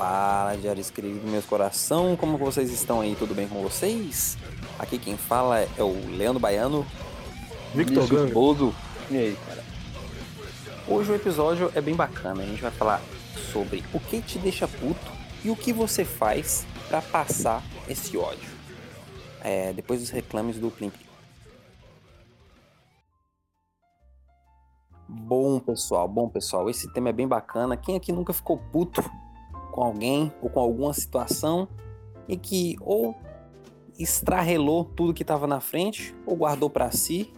[0.00, 3.14] Fala, diário escrito do meu coração, como vocês estão aí?
[3.14, 4.38] Tudo bem com vocês?
[4.78, 6.86] Aqui quem fala é o Leandro Baiano.
[7.74, 8.32] Victor Ganga.
[8.32, 8.74] Bozo.
[9.10, 9.62] E aí, cara?
[10.88, 12.42] Hoje o episódio é bem bacana.
[12.42, 13.02] A gente vai falar
[13.52, 15.12] sobre o que te deixa puto
[15.44, 18.48] e o que você faz para passar esse ódio.
[19.42, 20.90] É, depois dos reclames do Plim.
[25.06, 26.70] Bom, pessoal, bom, pessoal.
[26.70, 27.76] Esse tema é bem bacana.
[27.76, 29.04] Quem aqui nunca ficou puto
[29.80, 31.66] com alguém ou com alguma situação
[32.28, 33.16] e que ou
[33.98, 37.32] estrarrelou tudo que estava na frente ou guardou para si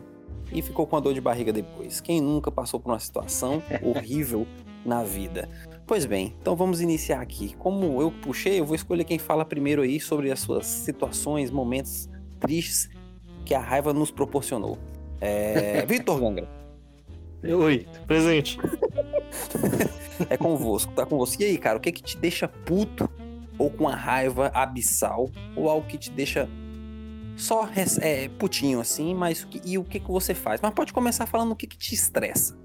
[0.50, 2.00] e ficou com a dor de barriga depois.
[2.00, 4.44] Quem nunca passou por uma situação horrível
[4.84, 5.48] na vida?
[5.86, 7.54] Pois bem, então vamos iniciar aqui.
[7.54, 12.08] Como eu puxei, eu vou escolher quem fala primeiro aí sobre as suas situações, momentos
[12.40, 12.90] tristes
[13.44, 14.78] que a raiva nos proporcionou.
[15.20, 15.86] É...
[15.86, 16.48] Vitor Gangra.
[17.44, 18.58] Oi, presente.
[20.30, 21.42] é convosco, tá com você.
[21.42, 23.08] E aí, cara, o que que te deixa puto
[23.58, 26.48] ou com a raiva abissal ou algo que te deixa
[27.36, 27.68] só
[28.00, 30.60] é, putinho assim, mas e o que que você faz?
[30.60, 32.56] Mas pode começar falando o que que te estressa.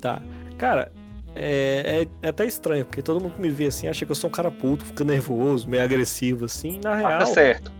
[0.00, 0.22] Tá.
[0.56, 0.92] Cara,
[1.34, 4.16] é, é, é, até estranho, porque todo mundo que me vê assim acha que eu
[4.16, 6.80] sou um cara puto, fica nervoso, meio agressivo assim.
[6.82, 7.18] Na real.
[7.18, 7.72] tá certo.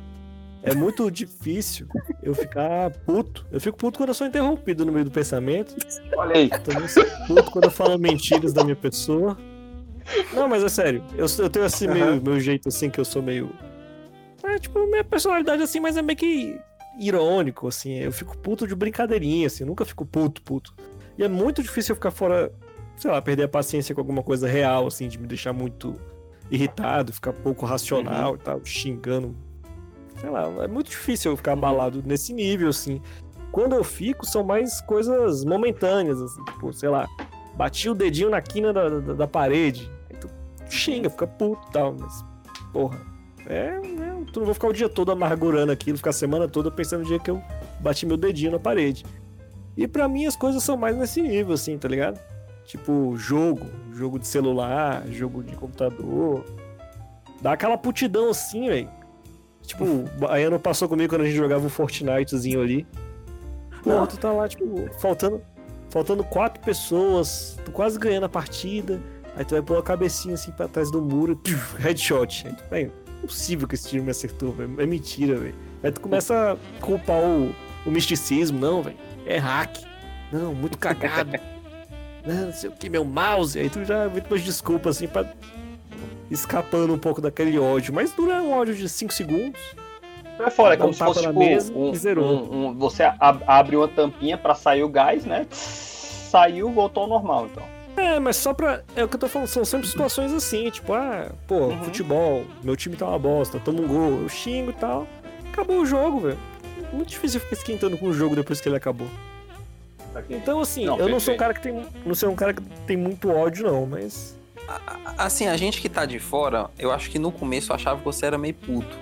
[0.66, 1.86] É muito difícil
[2.20, 3.46] eu ficar puto.
[3.52, 5.76] Eu fico puto quando eu sou interrompido no meio do pensamento.
[6.16, 6.48] Olha aí.
[6.48, 9.38] Também sou puto quando eu falo mentiras da minha pessoa.
[10.34, 11.04] Não, mas é sério.
[11.16, 11.94] Eu, eu tenho assim, uhum.
[11.94, 13.48] meio, meu jeito assim, que eu sou meio.
[14.42, 16.58] É tipo, minha personalidade assim, mas é meio que
[16.98, 17.98] irônico, assim.
[18.00, 19.62] Eu fico puto de brincadeirinha, assim.
[19.62, 20.74] Eu nunca fico puto, puto.
[21.16, 22.52] E é muito difícil eu ficar fora,
[22.96, 25.94] sei lá, perder a paciência com alguma coisa real, assim, de me deixar muito
[26.50, 28.36] irritado, ficar pouco racional uhum.
[28.36, 29.45] e tal, xingando
[30.20, 33.00] sei lá, é muito difícil eu ficar abalado nesse nível, assim.
[33.52, 37.06] Quando eu fico, são mais coisas momentâneas, assim, tipo, sei lá,
[37.54, 40.28] bati o dedinho na quina da, da, da parede, aí tu
[40.68, 42.24] xinga, fica puto e tal, mas,
[42.72, 43.00] porra,
[43.46, 46.70] é, é, tu não vou ficar o dia todo amargurando aquilo, ficar a semana toda
[46.70, 47.42] pensando no dia que eu
[47.80, 49.04] bati meu dedinho na parede.
[49.76, 52.18] E para mim as coisas são mais nesse nível, assim, tá ligado?
[52.64, 56.44] Tipo, jogo, jogo de celular, jogo de computador.
[57.40, 58.90] Dá aquela putidão assim, velho.
[59.66, 62.86] Tipo, o Baiano passou comigo quando a gente jogava um Fortnitezinho ali.
[63.82, 65.42] Pô, tu tá lá, tipo, faltando,
[65.90, 69.00] faltando quatro pessoas, tu quase ganhando a partida.
[69.36, 72.46] Aí tu vai pôr a cabecinha assim pra trás do muro e headshot.
[72.46, 72.90] Aí tu, é
[73.26, 74.80] possível que esse tiro me acertou, velho.
[74.80, 75.54] É mentira, velho.
[75.82, 77.54] Aí tu começa a culpar o,
[77.84, 78.96] o misticismo, não, velho.
[79.26, 79.78] É hack.
[80.32, 81.32] Não, muito cagado.
[82.26, 83.58] não, não sei o que, meu mouse.
[83.58, 85.24] Aí tu já vê umas desculpas assim pra
[86.30, 87.94] escapando um pouco daquele ódio.
[87.94, 89.60] Mas dura um ódio de 5 segundos.
[90.38, 93.04] É fora, é como se fosse tipo, um, um, um, você
[93.46, 95.46] abre uma tampinha para sair o gás, né?
[95.50, 97.62] Saiu, voltou ao normal, então.
[97.96, 98.82] É, mas só pra.
[98.94, 101.84] É o que eu tô falando, são sempre situações assim, tipo, ah, pô, uhum.
[101.84, 105.06] futebol, meu time tá uma bosta, toma um gol, eu xingo e tal.
[105.50, 106.38] Acabou o jogo, velho.
[106.92, 109.08] Muito difícil ficar esquentando com o jogo depois que ele acabou.
[110.28, 111.12] Então, assim, não, eu perfeito.
[111.12, 111.86] não sou um cara que tem.
[112.04, 114.36] Não sou um cara que tem muito ódio, não, mas
[115.16, 118.04] Assim, a gente que tá de fora, eu acho que no começo eu achava que
[118.04, 118.96] você era meio puto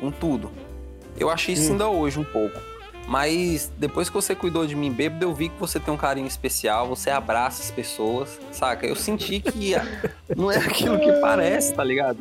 [0.00, 0.50] com tudo.
[1.18, 1.72] Eu achei isso hum.
[1.72, 2.58] ainda hoje um pouco.
[3.06, 6.26] Mas depois que você cuidou de mim bêbado, eu vi que você tem um carinho
[6.26, 8.84] especial, você abraça as pessoas, saca?
[8.84, 9.74] Eu senti que
[10.36, 12.18] não é aquilo que parece, tá ligado?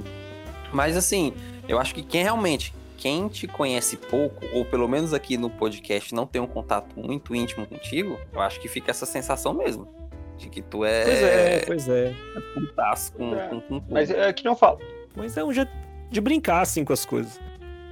[0.72, 1.34] Mas assim,
[1.68, 6.14] eu acho que quem realmente, quem te conhece pouco, ou pelo menos aqui no podcast
[6.14, 9.88] não tem um contato muito íntimo contigo, eu acho que fica essa sensação mesmo.
[10.38, 11.04] De que tu é.
[11.04, 12.16] Pois é, pois é.
[12.54, 13.48] Putaço com, é.
[13.48, 13.94] com, com, com.
[13.94, 14.80] Mas é que não falo.
[15.16, 15.72] Mas é um jeito
[16.10, 17.40] de brincar assim com as coisas.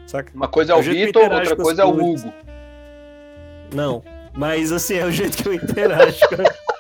[0.05, 0.31] Saca?
[0.35, 2.33] Uma coisa é o, é Vitor, outra coisa é o Hugo.
[3.73, 4.03] Não,
[4.35, 6.35] mas assim, é o jeito que eu interajo com...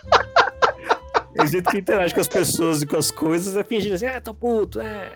[1.35, 3.95] É o jeito que eu interajo com as pessoas e com as coisas é fingindo
[3.95, 5.11] assim, ah, tô puto, é.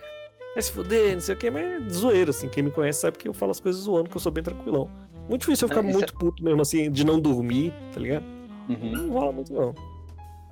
[0.55, 2.49] Vai se fuder, não sei o que, mas é zoeiro, assim.
[2.49, 4.89] Quem me conhece sabe que eu falo as coisas zoando, que eu sou bem tranquilão.
[5.29, 6.17] Muito difícil eu ficar é, muito é...
[6.17, 8.25] puto mesmo, assim, de não dormir, tá ligado?
[8.67, 8.91] Uhum.
[8.91, 9.75] Não rola muito, não.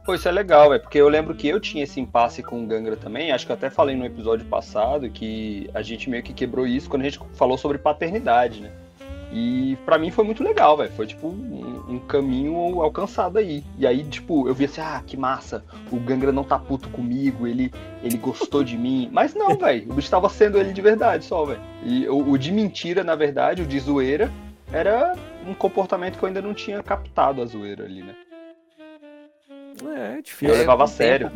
[0.05, 2.67] Pô, isso é legal, é porque eu lembro que eu tinha esse impasse com o
[2.67, 3.31] Gangra também.
[3.31, 6.87] Acho que eu até falei no episódio passado que a gente meio que quebrou isso
[6.87, 8.71] quando a gente falou sobre paternidade, né?
[9.33, 10.91] E para mim foi muito legal, velho.
[10.91, 13.63] Foi tipo um, um, caminho alcançado aí.
[13.79, 17.47] E aí, tipo, eu vi assim, ah, que massa, o Gangra não tá puto comigo,
[17.47, 17.73] ele,
[18.03, 19.09] ele gostou de mim.
[19.11, 21.61] Mas não, velho, o bicho tava sendo ele de verdade só, velho.
[21.83, 24.31] E o, o de mentira, na verdade, o de zoeira,
[24.71, 25.15] era
[25.47, 28.15] um comportamento que eu ainda não tinha captado a zoeira ali, né?
[29.83, 30.49] É, é difícil.
[30.49, 31.31] Eu levava a sério.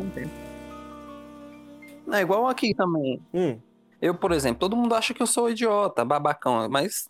[2.06, 3.20] Não, é igual aqui também.
[3.32, 3.58] Hum.
[4.00, 7.06] Eu, por exemplo, todo mundo acha que eu sou idiota, babacão, mas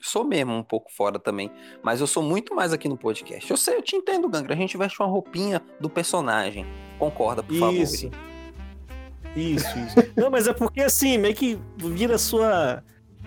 [0.00, 1.50] sou mesmo um pouco fora também.
[1.82, 3.50] Mas eu sou muito mais aqui no podcast.
[3.50, 4.54] Eu sei, eu te entendo, Gangra.
[4.54, 6.66] A gente veste uma roupinha do personagem.
[6.98, 8.08] Concorda, por Isso.
[8.08, 8.30] favor.
[9.36, 9.96] Isso, isso.
[10.16, 12.82] Não, mas é porque assim, meio que vira sua.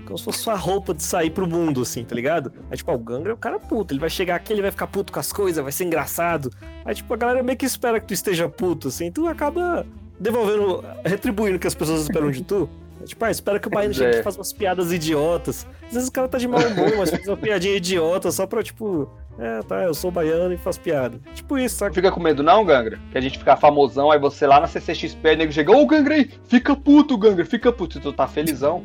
[0.06, 2.52] Como se fosse sua roupa de sair pro mundo, assim, tá ligado?
[2.70, 3.94] Aí, tipo, ó, o Gangra é o cara puto.
[3.94, 6.52] Ele vai chegar aqui, ele vai ficar puto com as coisas, vai ser engraçado.
[6.86, 9.12] Aí, tipo, a galera meio que espera que tu esteja puto, assim.
[9.12, 9.86] Tu acaba
[10.20, 12.70] devolvendo, retribuindo o que as pessoas esperam de tu.
[13.06, 14.20] Tipo, ah, espera que o Baiano chegue É.
[14.20, 15.68] e faça umas piadas idiotas.
[15.88, 18.64] Às vezes o cara tá de mau humor, mas faz uma piadinha idiota só pra,
[18.64, 21.20] tipo, é, tá, eu sou baiano e faço piada.
[21.34, 21.94] Tipo isso, saca?
[21.94, 22.98] fica com medo não, Gangra?
[23.12, 26.14] Que a gente ficar famosão, aí você lá na CCXP, o nego chega, ô Gangra
[26.16, 27.98] aí, fica puto, Gangra, fica puto.
[27.98, 28.84] E tu tá felizão.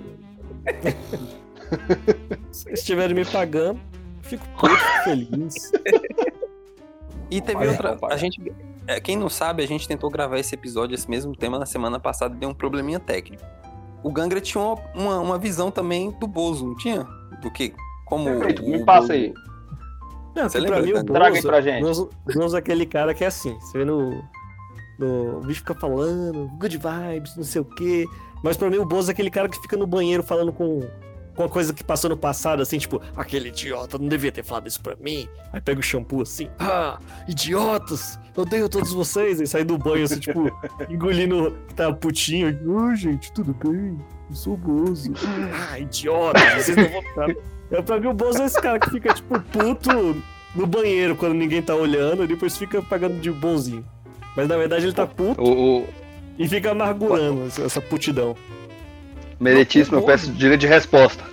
[2.50, 3.80] Se estiverem me pagando,
[4.22, 5.72] fico puto, fico feliz.
[7.30, 7.90] E teve Olha, outra.
[7.90, 8.14] rapaz.
[8.14, 8.40] A gente.
[8.86, 12.00] é, Quem não sabe, a gente tentou gravar esse episódio, esse mesmo tema, na semana
[12.00, 13.42] passada e deu um probleminha técnico.
[14.02, 17.06] O Gangra tinha uma, uma, uma visão também do Bozo, não tinha?
[17.42, 17.74] Do que.
[18.06, 18.24] Como.
[18.24, 19.34] Perfeito, o me passa Bozo- aí.
[20.34, 21.06] Não, Você lembra, mim o Dani?
[21.06, 21.82] Traga aí Bozo, pra gente.
[21.82, 24.22] Bozo, Bozo é aquele cara que é assim, você vê no,
[24.98, 25.38] no...
[25.38, 28.06] O bicho fica falando, good vibes, não sei o quê.
[28.42, 30.88] Mas pra mim o Bozo é aquele cara que fica no banheiro falando com...
[31.34, 34.66] Com a coisa que passou no passado, assim, tipo, aquele idiota não devia ter falado
[34.66, 35.28] isso pra mim.
[35.52, 36.98] Aí pega o shampoo assim, ah,
[37.28, 39.40] idiotas, eu odeio todos vocês.
[39.40, 40.50] Aí sai do banho, assim, tipo,
[40.90, 42.58] engolindo, tá putinho.
[42.66, 43.96] Oi, gente, tudo bem?
[44.28, 45.12] Eu sou o Bozo.
[45.70, 47.28] Ah, idiotas, vocês não vão ficar.
[47.70, 50.16] É, pra mim, o Bozo é esse cara que fica, tipo, puto
[50.54, 53.84] no banheiro quando ninguém tá olhando e depois fica pagando de bonzinho.
[54.36, 55.86] Mas na verdade ele tá puto O, o
[56.38, 58.36] e fica amargurando essa, essa putidão.
[59.40, 61.24] meritíssimo, eu peço direito de resposta.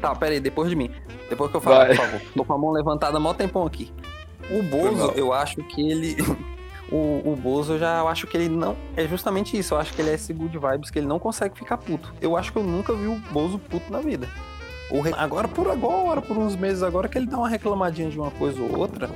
[0.00, 0.90] Tá, pera aí, depois de mim.
[1.28, 1.96] Depois que eu falar, Vai.
[1.96, 2.20] por favor.
[2.36, 3.92] Tô com a mão levantada mó tempão aqui.
[4.50, 6.16] O Bozo, eu acho que ele.
[6.90, 8.76] O, o Bozo, eu já eu acho que ele não.
[8.94, 9.72] É justamente isso.
[9.72, 12.12] Eu acho que ele é esse good vibes que ele não consegue ficar puto.
[12.20, 14.28] Eu acho que eu nunca vi o Bozo puto na vida.
[14.90, 18.18] O re- Agora, por agora, por uns meses agora, que ele dá uma reclamadinha de
[18.18, 19.08] uma coisa ou outra.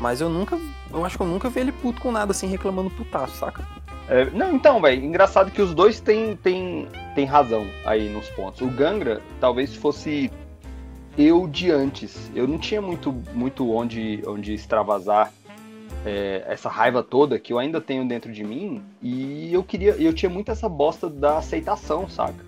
[0.00, 0.58] Mas eu nunca.
[0.92, 3.64] Eu acho que eu nunca vi ele puto com nada, assim, reclamando putaço, saca?
[4.08, 8.60] É, não, então, velho, engraçado que os dois têm tem, tem razão aí nos pontos.
[8.60, 10.30] O Gangra talvez fosse
[11.16, 12.30] eu de antes.
[12.34, 15.32] Eu não tinha muito, muito onde, onde extravasar
[16.04, 18.82] é, essa raiva toda que eu ainda tenho dentro de mim.
[19.00, 19.92] E eu queria.
[19.92, 22.44] Eu tinha muito essa bosta da aceitação, saca?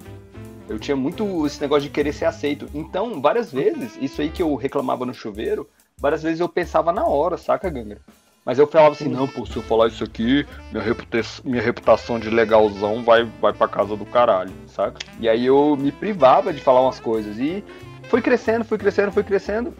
[0.69, 2.69] Eu tinha muito esse negócio de querer ser aceito.
[2.75, 7.06] Então, várias vezes, isso aí que eu reclamava no chuveiro, várias vezes eu pensava na
[7.06, 8.00] hora, saca, Gangra?
[8.47, 12.17] Mas eu falava assim, não, pô, se eu falar isso aqui, minha, reputa minha reputação
[12.17, 15.01] de legalzão vai, vai pra casa do caralho, saca?
[15.19, 17.39] E aí eu me privava de falar umas coisas.
[17.39, 17.65] E
[18.05, 19.75] foi crescendo, foi crescendo, foi crescendo.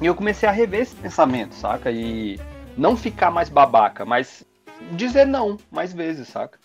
[0.00, 1.92] E eu comecei a rever esse pensamento, saca?
[1.92, 2.36] E
[2.76, 4.44] não ficar mais babaca, mas
[4.90, 6.58] dizer não mais vezes, saca?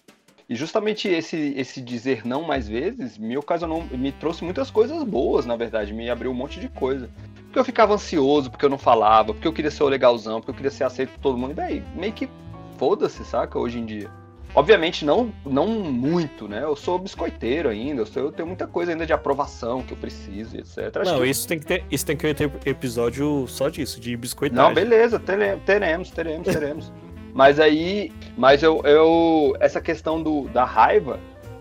[0.48, 5.46] E justamente esse, esse dizer não mais vezes me ocasionou, me trouxe muitas coisas boas,
[5.46, 7.10] na verdade, me abriu um monte de coisa.
[7.46, 10.52] Porque eu ficava ansioso, porque eu não falava, porque eu queria ser o legalzão, porque
[10.52, 11.52] eu queria ser aceito por todo mundo.
[11.52, 12.30] E daí, meio que
[12.78, 13.58] foda-se, saca?
[13.58, 14.10] Hoje em dia.
[14.54, 16.64] Obviamente não, não muito, né?
[16.64, 19.98] Eu sou biscoiteiro ainda, eu, sou, eu tenho muita coisa ainda de aprovação que eu
[19.98, 20.96] preciso, etc.
[20.98, 24.16] Acho Não, que- isso tem que ter, isso tem que ter episódio só disso, de
[24.16, 24.64] biscoitagem.
[24.64, 26.94] Não, beleza, tere- teremos, teremos, teremos.
[27.36, 31.20] Mas aí, mas eu, eu essa questão do, da raiva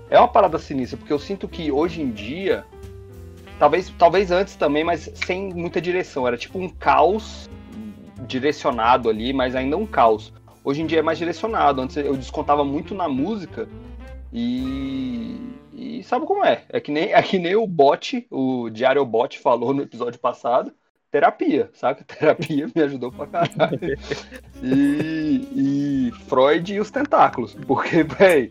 [0.09, 2.65] é uma parada sinistra, porque eu sinto que hoje em dia,
[3.59, 7.51] talvez, talvez antes também, mas sem muita direção, era tipo um caos
[8.29, 10.33] direcionado ali, mas ainda um caos.
[10.63, 11.81] Hoje em dia é mais direcionado.
[11.81, 13.69] Antes eu descontava muito na música
[14.33, 15.37] e,
[15.73, 16.63] e sabe como é?
[16.69, 20.73] É que nem, é que nem o Bot, o Diário Bot falou no episódio passado.
[21.15, 22.03] Terapia, saca?
[22.13, 23.79] Terapia me ajudou pra caralho.
[24.61, 27.55] E, e Freud e os tentáculos.
[27.69, 28.51] Porque, véi,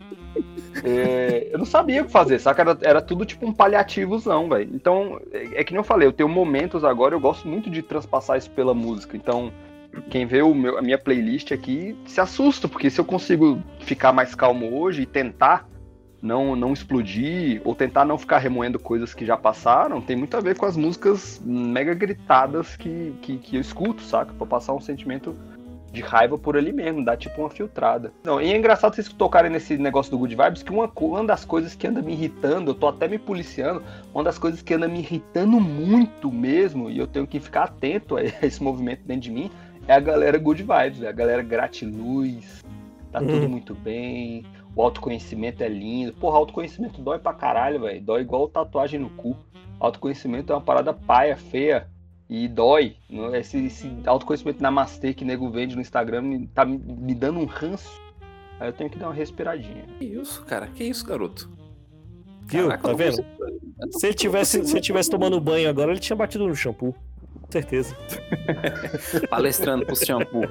[0.82, 2.62] é, eu não sabia o que fazer, saca?
[2.62, 4.70] Era, era tudo tipo um paliativozão, velho.
[4.74, 7.82] Então, é, é que nem eu falei, eu tenho momentos agora, eu gosto muito de
[7.82, 9.14] transpassar isso pela música.
[9.14, 9.52] Então,
[10.08, 14.34] quem vê meu, a minha playlist aqui se assusta, porque se eu consigo ficar mais
[14.34, 15.68] calmo hoje e tentar
[16.24, 20.40] não, não explodir, ou tentar não ficar remoendo coisas que já passaram, tem muito a
[20.40, 24.32] ver com as músicas mega gritadas que, que, que eu escuto, saca?
[24.32, 25.36] Pra passar um sentimento
[25.92, 28.10] de raiva por ali mesmo, dar tipo uma filtrada.
[28.24, 31.44] Não, e é engraçado vocês tocarem nesse negócio do Good Vibes, que uma, uma das
[31.44, 34.88] coisas que anda me irritando, eu tô até me policiando, uma das coisas que anda
[34.88, 39.30] me irritando muito mesmo, e eu tenho que ficar atento a esse movimento dentro de
[39.30, 39.50] mim,
[39.86, 42.64] é a galera Good Vibes, é a galera gratiluz,
[43.12, 43.48] tá tudo Uhum.
[43.50, 44.42] muito bem,
[44.76, 46.12] o autoconhecimento é lindo.
[46.14, 48.00] Porra, autoconhecimento dói pra caralho, velho.
[48.00, 49.36] Dói igual tatuagem no cu.
[49.80, 51.88] Autoconhecimento é uma parada paia, feia.
[52.28, 52.96] E dói.
[53.08, 57.44] Não- Esse, esse autoconhecimento namastê que nego vende no Instagram tá me, me dando um
[57.44, 58.00] ranço.
[58.58, 59.84] Aí eu tenho que dar uma respiradinha.
[59.98, 60.66] Que isso, cara?
[60.68, 61.50] Que isso, garoto?
[62.46, 62.68] Viu?
[62.68, 63.16] Caraca, tá vendo?
[63.16, 66.94] consigo- Se ele tivesse, se ele tivesse tomando banho agora, ele tinha batido no shampoo.
[67.52, 67.96] Certeza.
[69.28, 70.48] Palestrando pro shampoo.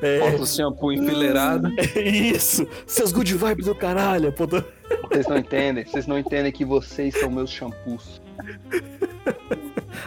[0.00, 1.68] É, Bota o shampoo enfileirado.
[2.00, 2.66] isso.
[2.86, 4.32] Seus good vibes do caralho.
[4.32, 8.20] Pô, Vocês não entendem, vocês não entendem que vocês são meus shampoos.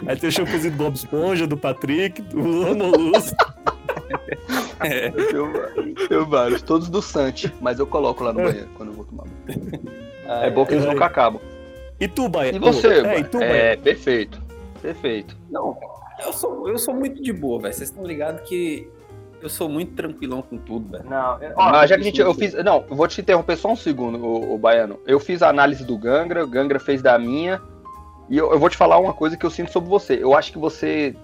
[0.08, 3.34] Aí tem o shampoozinho do Bob Esponja, do Patrick, do Romulus.
[4.84, 5.12] É.
[6.10, 9.24] Eu vários, todos do Santi, mas eu coloco lá no banheiro quando eu vou tomar
[9.24, 9.82] banho.
[10.28, 10.94] É bom que eles ai.
[10.94, 11.42] nunca acabam.
[12.00, 12.56] E tu, Baia?
[12.56, 13.20] E você, é, Baia?
[13.20, 14.42] e tu, É, perfeito.
[14.82, 15.38] Perfeito.
[15.50, 15.78] Não,
[16.24, 17.74] eu sou, eu sou muito de boa, velho.
[17.74, 18.90] Vocês estão ligados que
[19.42, 21.10] eu sou muito tranquilão com tudo, velho.
[21.10, 21.38] Não,
[21.72, 22.22] mas já que a gente.
[22.22, 22.54] Eu fiz.
[22.54, 25.00] Não, eu vou te interromper só um segundo, o, Baiano.
[25.06, 27.62] Eu fiz a análise do Gangra, o Gangra fez da minha.
[28.30, 30.18] E eu, eu vou te falar uma coisa que eu sinto sobre você.
[30.22, 31.16] Eu acho que você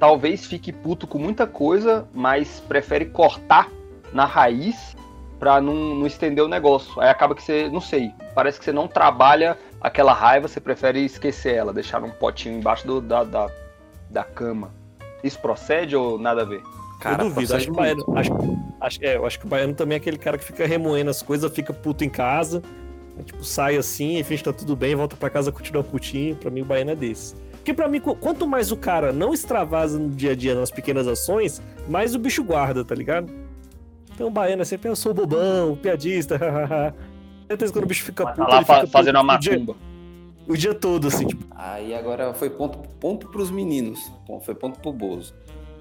[0.00, 3.68] talvez fique puto com muita coisa, mas prefere cortar
[4.12, 4.96] na raiz
[5.38, 7.00] pra não, não estender o negócio.
[7.00, 11.04] Aí acaba que você, não sei, parece que você não trabalha aquela raiva, você prefere
[11.04, 13.48] esquecer ela, deixar num potinho embaixo do- da, da,
[14.10, 14.72] da cama.
[15.22, 16.62] Isso procede ou nada a ver?
[17.00, 18.04] Cara, eu duvido, acho que Baiano.
[18.16, 18.32] Acho,
[18.80, 21.22] acho- é, eu acho que o Baiano também é aquele cara que fica remoendo as
[21.22, 22.62] coisas, fica puto em casa.
[23.16, 26.36] aí, tipo, sai assim, finge que tá tudo bem, volta pra casa continua putinho.
[26.36, 27.34] Pra mim, o Baiano é desse.
[27.52, 30.70] Porque pra mim, qu- quanto mais o cara não extravasa no dia a dia nas
[30.70, 33.32] pequenas ações, mais o bicho guarda, tá ligado?
[34.14, 36.94] Então o Baiano é sempre, eu sou bobão, piadista, hahaha.
[37.48, 39.34] Certeza que quando o bicho fica Tá puto, lá ele fa- fica fazendo a puto
[39.34, 39.76] o dia, macumba.
[40.48, 44.10] O dia todo, assim, tipo, Aí agora foi ponto, ponto pros meninos.
[44.42, 45.34] Foi ponto pro Bozo.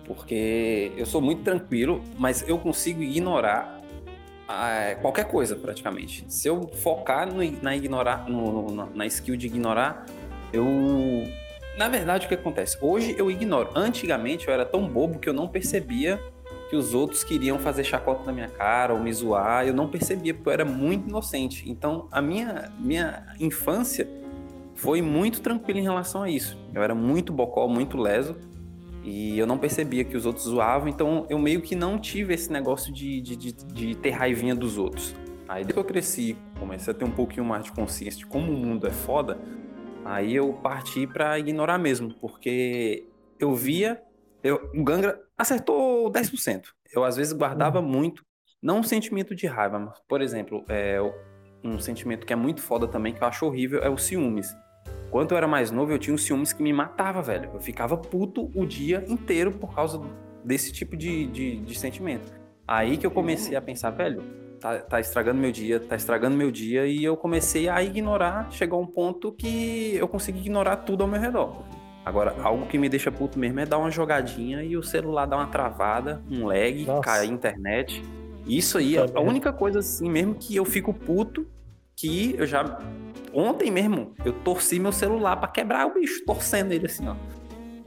[0.05, 3.81] Porque eu sou muito tranquilo, mas eu consigo ignorar
[4.47, 6.23] ah, qualquer coisa, praticamente.
[6.29, 10.05] Se eu focar no, na, ignorar, no- no- na skill de ignorar,
[10.53, 10.65] eu.
[11.77, 12.77] Na verdade, o que acontece?
[12.81, 13.69] Hoje eu ignoro.
[13.75, 16.19] Antigamente eu era tão bobo que eu não percebia
[16.69, 19.67] que os outros queriam fazer chacota na minha cara ou me zoar.
[19.67, 21.69] Eu não percebia, porque eu era muito inocente.
[21.69, 24.07] Então, a minha, minha infância
[24.77, 26.57] foi muito tranquilo em relação a isso.
[26.73, 28.37] Eu era muito bocó, muito leso,
[29.03, 32.51] e eu não percebia que os outros zoavam, então eu meio que não tive esse
[32.51, 35.15] negócio de, de, de, de ter raivinha dos outros.
[35.47, 38.51] Aí depois que eu cresci, comecei a ter um pouquinho mais de consciência de como
[38.51, 39.39] o mundo é foda,
[40.05, 43.05] aí eu parti pra ignorar mesmo, porque
[43.39, 44.01] eu via,
[44.43, 46.65] eu, o Gangra acertou 10%.
[46.93, 48.23] Eu às vezes guardava muito,
[48.61, 50.99] não um sentimento de raiva, mas, por exemplo, é,
[51.63, 54.53] um sentimento que é muito foda também, que eu acho horrível, é o ciúmes.
[55.09, 57.49] Quando eu era mais novo, eu tinha um ciúmes que me matava, velho.
[57.53, 60.01] Eu ficava puto o dia inteiro por causa
[60.43, 62.31] desse tipo de, de, de sentimento.
[62.67, 64.21] Aí que eu comecei a pensar, velho,
[64.59, 68.51] tá, tá estragando meu dia, tá estragando meu dia, e eu comecei a ignorar.
[68.51, 71.63] Chegou a um ponto que eu consegui ignorar tudo ao meu redor.
[72.03, 75.37] Agora, algo que me deixa puto mesmo é dar uma jogadinha e o celular dar
[75.37, 77.01] uma travada, um lag, Nossa.
[77.01, 78.01] cair a internet.
[78.45, 79.27] Isso aí é a Também.
[79.27, 81.45] única coisa assim mesmo que eu fico puto
[81.97, 82.79] que eu já.
[83.33, 87.15] Ontem mesmo, eu torci meu celular pra quebrar o bicho, torcendo ele assim, ó.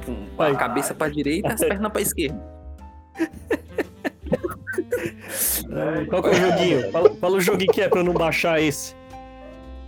[0.05, 0.57] Pum, a Ai.
[0.57, 2.41] cabeça pra direita e as pernas pra esquerda.
[6.09, 6.91] qual que é o joguinho?
[6.93, 8.95] Fala, fala o joguinho que é pra eu não baixar esse.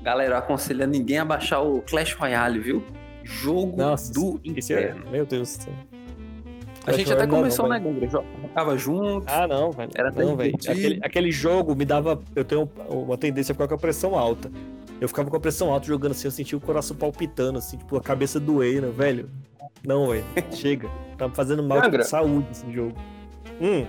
[0.03, 2.83] Galera, eu aconselho a ninguém a baixar o Clash Royale, viu?
[3.25, 5.11] Jogo Nossa, do Esse é, inferno.
[5.11, 5.73] meu Deus do céu.
[6.87, 8.09] A gente até não, começou, não, né, Gumbra?
[8.09, 9.25] Jogava junto.
[9.29, 9.91] Ah, não, velho.
[9.95, 10.55] Era não, velho.
[10.55, 12.21] Aquele, aquele jogo me dava.
[12.35, 14.51] Eu tenho uma tendência a ficar com a pressão alta.
[15.01, 17.97] Eu ficava com a pressão alta jogando assim, eu sentia o coração palpitando, assim, tipo,
[17.97, 19.29] a cabeça doendo, velho.
[19.85, 20.25] Não, velho.
[20.53, 20.89] Chega.
[21.19, 22.95] Tá me fazendo mal de saúde esse jogo.
[23.61, 23.85] Hum,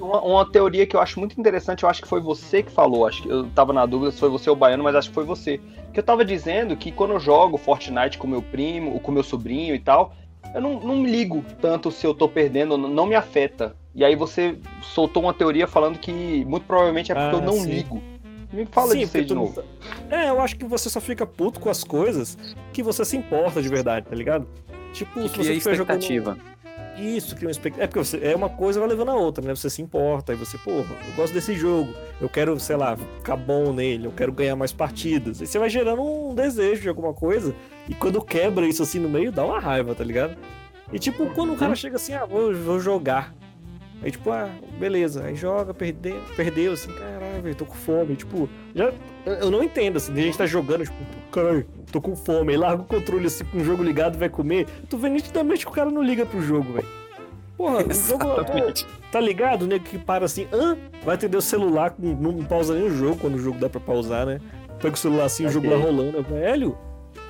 [0.00, 3.06] Uma, uma teoria que eu acho muito interessante, eu acho que foi você que falou,
[3.06, 5.14] acho que eu tava na dúvida se foi você ou o Baiano, mas acho que
[5.14, 5.60] foi você.
[5.92, 9.22] Que eu tava dizendo que quando eu jogo Fortnite com meu primo, ou com meu
[9.22, 10.14] sobrinho e tal,
[10.54, 13.74] eu não, não me ligo tanto se eu tô perdendo, não não me afeta.
[13.94, 17.60] E aí você soltou uma teoria falando que muito provavelmente é porque Ah, eu não
[17.60, 17.70] sim.
[17.70, 18.02] ligo.
[18.52, 19.62] Me fala Sim, disso aí de novo.
[20.10, 22.38] É, eu acho que você só fica puto com as coisas
[22.72, 24.46] que você se importa de verdade, tá ligado?
[24.94, 26.00] Tipo, E se você estiver jogando.
[26.00, 26.38] expectativa.
[26.98, 27.84] Isso, cria uma expectativa.
[27.84, 29.54] É porque você, é uma coisa vai levando a outra, né?
[29.54, 33.36] Você se importa, aí você, porra, eu gosto desse jogo, eu quero, sei lá, ficar
[33.36, 35.40] bom nele, eu quero ganhar mais partidas.
[35.40, 37.54] Aí você vai gerando um desejo de alguma coisa,
[37.88, 40.36] e quando quebra isso assim no meio, dá uma raiva, tá ligado?
[40.92, 43.34] E tipo, quando o cara chega assim, ah, vou, vou jogar.
[44.02, 45.24] Aí, tipo, ah, beleza.
[45.24, 48.14] Aí joga, perdeu, perdeu, assim, caralho, velho, tô com fome.
[48.14, 48.92] Tipo, já.
[49.26, 50.96] Eu, não entendo, assim, a gente tá jogando, tipo,
[51.32, 52.52] caralho, tô com fome.
[52.52, 54.66] Aí larga o controle assim com o jogo ligado vai comer.
[54.88, 56.86] Tu vê nitidamente que o cara não liga pro jogo, velho.
[57.56, 58.24] Porra, o jogo.
[58.38, 58.86] Exatamente.
[59.10, 59.80] Tá ligado, né?
[59.80, 60.78] Que para assim, hã?
[61.04, 63.80] Vai atender o celular, não, não pausa nem o jogo quando o jogo dá pra
[63.80, 64.40] pausar, né?
[64.80, 66.22] Pega o celular assim, o jogo lá rolando.
[66.22, 66.78] Velho,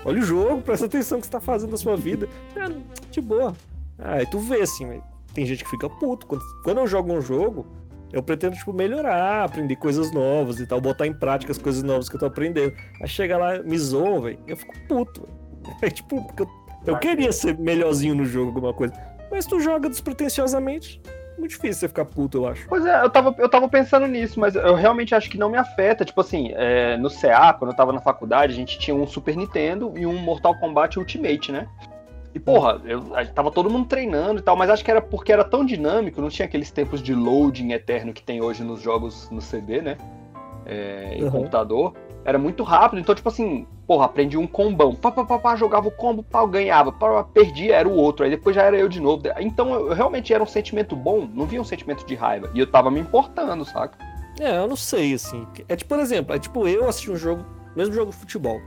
[0.04, 2.28] olha o jogo, presta atenção no que você tá fazendo na sua vida.
[2.56, 2.68] É,
[3.10, 3.54] de boa.
[3.98, 5.00] Aí tu vê assim,
[5.34, 6.26] tem gente que fica puto.
[6.26, 7.66] Quando, quando eu jogo um jogo,
[8.12, 12.08] eu pretendo, tipo, melhorar, aprender coisas novas e tal, botar em prática as coisas novas
[12.08, 12.72] que eu tô aprendendo.
[13.02, 15.28] Aí chega lá, me zoam, velho, eu fico puto.
[15.82, 16.48] É tipo, porque eu,
[16.86, 18.94] Eu queria ser melhorzinho no jogo, alguma coisa.
[19.30, 20.98] Mas tu joga despretensiosamente,
[21.38, 22.66] muito difícil você ficar puto, eu acho.
[22.68, 25.56] Pois é, eu tava, eu tava pensando nisso, mas eu realmente acho que não me
[25.56, 26.04] afeta.
[26.04, 29.36] Tipo assim, é, no CA, quando eu tava na faculdade, a gente tinha um Super
[29.36, 31.68] Nintendo e um Mortal Kombat Ultimate, né?
[32.34, 33.02] E, porra, eu,
[33.34, 36.28] tava todo mundo treinando e tal, mas acho que era porque era tão dinâmico, não
[36.28, 39.96] tinha aqueles tempos de loading eterno que tem hoje nos jogos no CD, né?
[40.66, 41.30] É, em uhum.
[41.30, 41.94] computador.
[42.28, 44.94] Era muito rápido, então, tipo assim, porra, aprendi um combão.
[44.94, 46.92] Pá, pá, pá, pá jogava o combo, pá, ganhava.
[46.92, 48.22] Pá, perdia, era o outro.
[48.22, 49.22] Aí depois já era eu de novo.
[49.40, 52.50] Então, eu, realmente era um sentimento bom, não via um sentimento de raiva.
[52.52, 53.96] E eu tava me importando, saca?
[54.38, 55.46] É, eu não sei, assim.
[55.70, 58.60] É tipo, por exemplo, é tipo eu assistir um jogo, mesmo jogo de futebol.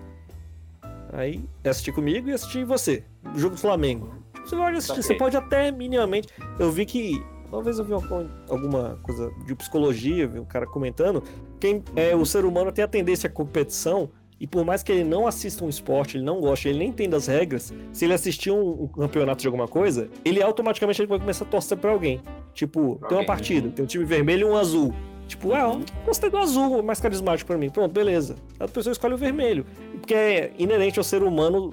[1.13, 3.03] Aí assistir comigo e assistir você.
[3.36, 4.12] O jogo do Flamengo.
[4.44, 6.30] Você pode assistir, você pode até minimamente.
[6.58, 7.24] Eu vi que.
[7.51, 11.22] Talvez eu vi alguma coisa de psicologia, vi um cara comentando.
[11.60, 14.10] Quem é o ser humano tem a tendência à competição.
[14.39, 17.15] E por mais que ele não assista um esporte, ele não goste, ele nem entenda
[17.15, 21.20] as regras, se ele assistir um, um campeonato de alguma coisa, ele automaticamente ele vai
[21.20, 22.20] começar a torcer pra alguém.
[22.51, 24.96] Tipo, tem uma partida, tem um time vermelho e um azul.
[25.27, 27.70] Tipo, ah, eu gostei do azul, mais carismático para mim.
[27.70, 28.36] Pronto, beleza.
[28.60, 29.63] A pessoa escolhe o vermelho.
[30.00, 31.72] Porque é inerente ao ser humano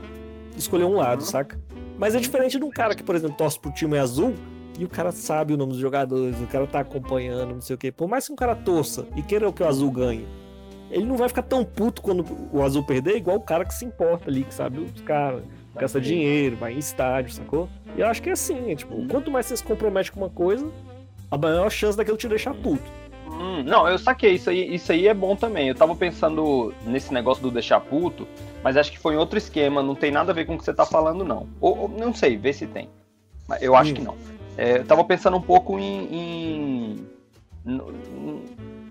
[0.54, 1.58] escolher um lado, saca?
[1.96, 4.34] Mas é diferente de um cara que, por exemplo, torce pro time azul
[4.78, 7.78] e o cara sabe o nome dos jogadores, o cara tá acompanhando, não sei o
[7.78, 7.90] quê.
[7.90, 10.26] Por mais que um cara torça e queira que o azul ganhe,
[10.88, 13.84] ele não vai ficar tão puto quando o azul perder, igual o cara que se
[13.84, 15.42] importa ali, que sabe os caras,
[15.74, 17.68] gasta dinheiro, vai em estádio, sacou?
[17.96, 19.08] E eu acho que é assim, é, tipo, uhum.
[19.08, 20.70] quanto mais você se compromete com uma coisa,
[21.30, 22.90] a maior chance daquilo te deixar puto.
[23.30, 25.68] Hum, não, eu saquei, isso aí, isso aí é bom também.
[25.68, 28.26] Eu tava pensando nesse negócio do deixar puto,
[28.62, 30.64] mas acho que foi em outro esquema, não tem nada a ver com o que
[30.64, 31.46] você tá falando, não.
[31.60, 32.88] Ou, ou não sei, vê se tem.
[33.46, 33.94] Mas eu acho hum.
[33.94, 34.37] que não.
[34.58, 36.08] É, eu tava pensando um pouco em.
[36.12, 37.06] em
[37.64, 37.92] no,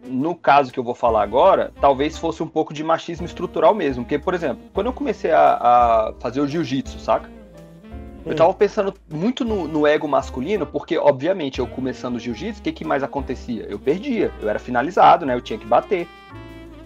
[0.06, 4.06] no, caso que eu vou falar agora, talvez fosse um pouco de machismo estrutural mesmo.
[4.06, 7.30] Porque, por exemplo, quando eu comecei a, a fazer o jiu-jitsu, saca?
[8.26, 12.64] Eu tava pensando muito no, no, ego masculino, porque, obviamente, eu começando o jiu-jitsu, o
[12.64, 13.66] que, que mais acontecia?
[13.70, 15.34] Eu perdia, eu era finalizado, né?
[15.34, 16.08] Eu tinha que bater.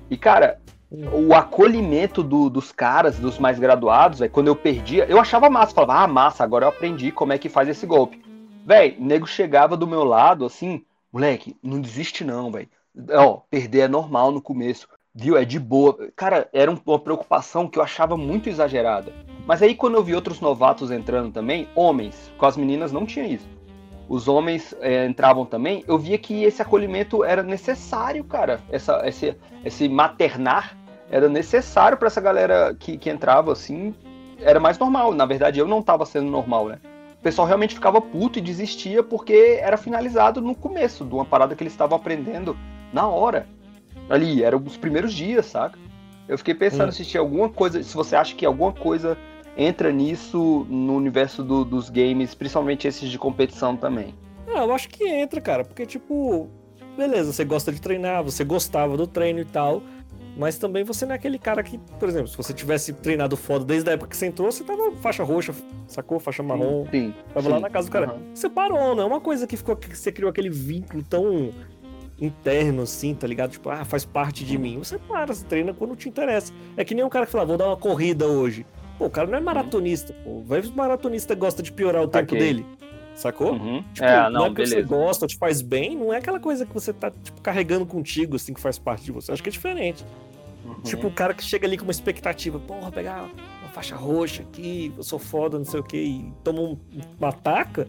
[0.09, 0.59] E, cara,
[0.91, 5.73] o acolhimento do, dos caras, dos mais graduados, véio, quando eu perdia, eu achava massa.
[5.73, 8.30] Falava, ah, massa, agora eu aprendi como é que faz esse golpe.
[8.65, 12.69] Véi, nego chegava do meu lado, assim, moleque, não desiste não, velho.
[13.11, 15.37] Ó, perder é normal no começo, viu?
[15.37, 15.97] É de boa.
[16.15, 19.13] Cara, era uma preocupação que eu achava muito exagerada.
[19.45, 23.25] Mas aí quando eu vi outros novatos entrando também, homens, com as meninas não tinha
[23.25, 23.47] isso.
[24.07, 28.59] Os homens é, entravam também, eu via que esse acolhimento era necessário, cara.
[28.69, 30.77] Essa, esse, esse maternar
[31.09, 33.95] era necessário para essa galera que, que entrava assim.
[34.39, 35.13] Era mais normal.
[35.13, 36.79] Na verdade, eu não estava sendo normal, né?
[37.21, 41.55] O pessoal realmente ficava puto e desistia porque era finalizado no começo de uma parada
[41.55, 42.57] que eles estavam aprendendo
[42.91, 43.47] na hora.
[44.09, 45.77] Ali, eram os primeiros dias, saca?
[46.27, 46.91] Eu fiquei pensando hum.
[46.91, 49.15] se tinha alguma coisa, se você acha que alguma coisa
[49.55, 54.15] entra nisso no universo do, dos games, principalmente esses de competição também?
[54.47, 56.49] Ah, eu acho que entra, cara, porque tipo,
[56.97, 59.83] beleza, você gosta de treinar, você gostava do treino e tal,
[60.37, 63.65] mas também você não é aquele cara que, por exemplo, se você tivesse treinado foda
[63.65, 65.53] desde a época que você entrou, você tava faixa roxa,
[65.87, 66.19] sacou?
[66.19, 66.85] Faixa marrom.
[66.89, 67.13] Sim.
[67.33, 68.13] Tava sim, lá na casa do cara.
[68.13, 68.33] Uhum.
[68.33, 71.51] Você parou, não é uma coisa que ficou que você criou aquele vínculo tão
[72.19, 73.51] interno, assim, tá ligado?
[73.51, 74.77] Tipo, ah, faz parte de mim.
[74.77, 76.53] Você para, você treina quando te interessa.
[76.77, 78.65] É que nem um cara que fala, vou dar uma corrida hoje.
[78.97, 80.41] Pô, o cara não é maratonista, pô.
[80.41, 82.65] Vai o maratonista gosta de piorar o tempo dele.
[83.21, 83.53] Sacou?
[83.53, 83.83] Uhum.
[83.93, 84.87] Tipo, é, não, não é porque beleza.
[84.87, 88.35] você gosta, te faz bem, não é aquela coisa que você tá, tipo, carregando contigo,
[88.35, 89.31] assim, que faz parte de você.
[89.31, 90.03] Acho que é diferente.
[90.65, 90.81] Uhum.
[90.81, 93.29] Tipo, o cara que chega ali com uma expectativa, porra, pegar
[93.61, 96.77] uma faixa roxa aqui, eu sou foda, não sei o que, e toma um,
[97.19, 97.87] uma taca,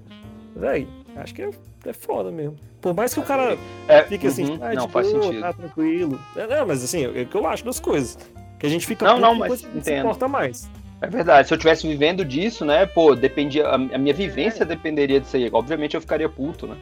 [0.55, 1.51] velho, acho que é,
[1.87, 2.59] é foda mesmo.
[2.83, 3.57] Por mais que o cara
[3.89, 5.41] é, fique assim, uhum, ah, não, tipo, faz sentido.
[5.41, 6.21] tá tranquilo.
[6.37, 8.19] É, não, mas assim, é o que eu acho das coisas.
[8.59, 9.83] Que a gente fica não, não, mas entendo.
[9.83, 10.71] se importa mais.
[11.03, 15.37] É verdade, se eu tivesse vivendo disso, né, pô, dependia, a, minha vivência dependeria disso
[15.37, 15.51] aí.
[15.53, 16.77] Obviamente eu ficaria puto, né?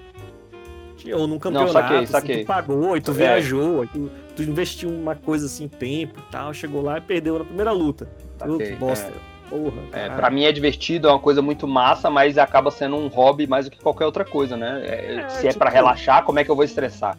[1.15, 2.35] Ou num campeonato, não, saquei, saquei.
[2.35, 3.15] Assim, tu pagou, e tu é.
[3.15, 7.45] viajou, tu, tu, investiu uma coisa assim, tempo e tal, chegou lá e perdeu na
[7.47, 8.07] primeira luta.
[8.39, 9.09] Saquei, bosta.
[9.09, 9.31] É.
[9.49, 13.09] Porra, é, pra mim é divertido, é uma coisa muito massa, mas acaba sendo um
[13.09, 14.83] hobby mais do que qualquer outra coisa, né?
[14.85, 15.59] É, é, se é tipo...
[15.59, 17.19] para relaxar, como é que eu vou estressar?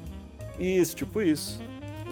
[0.60, 1.60] Isso, tipo isso.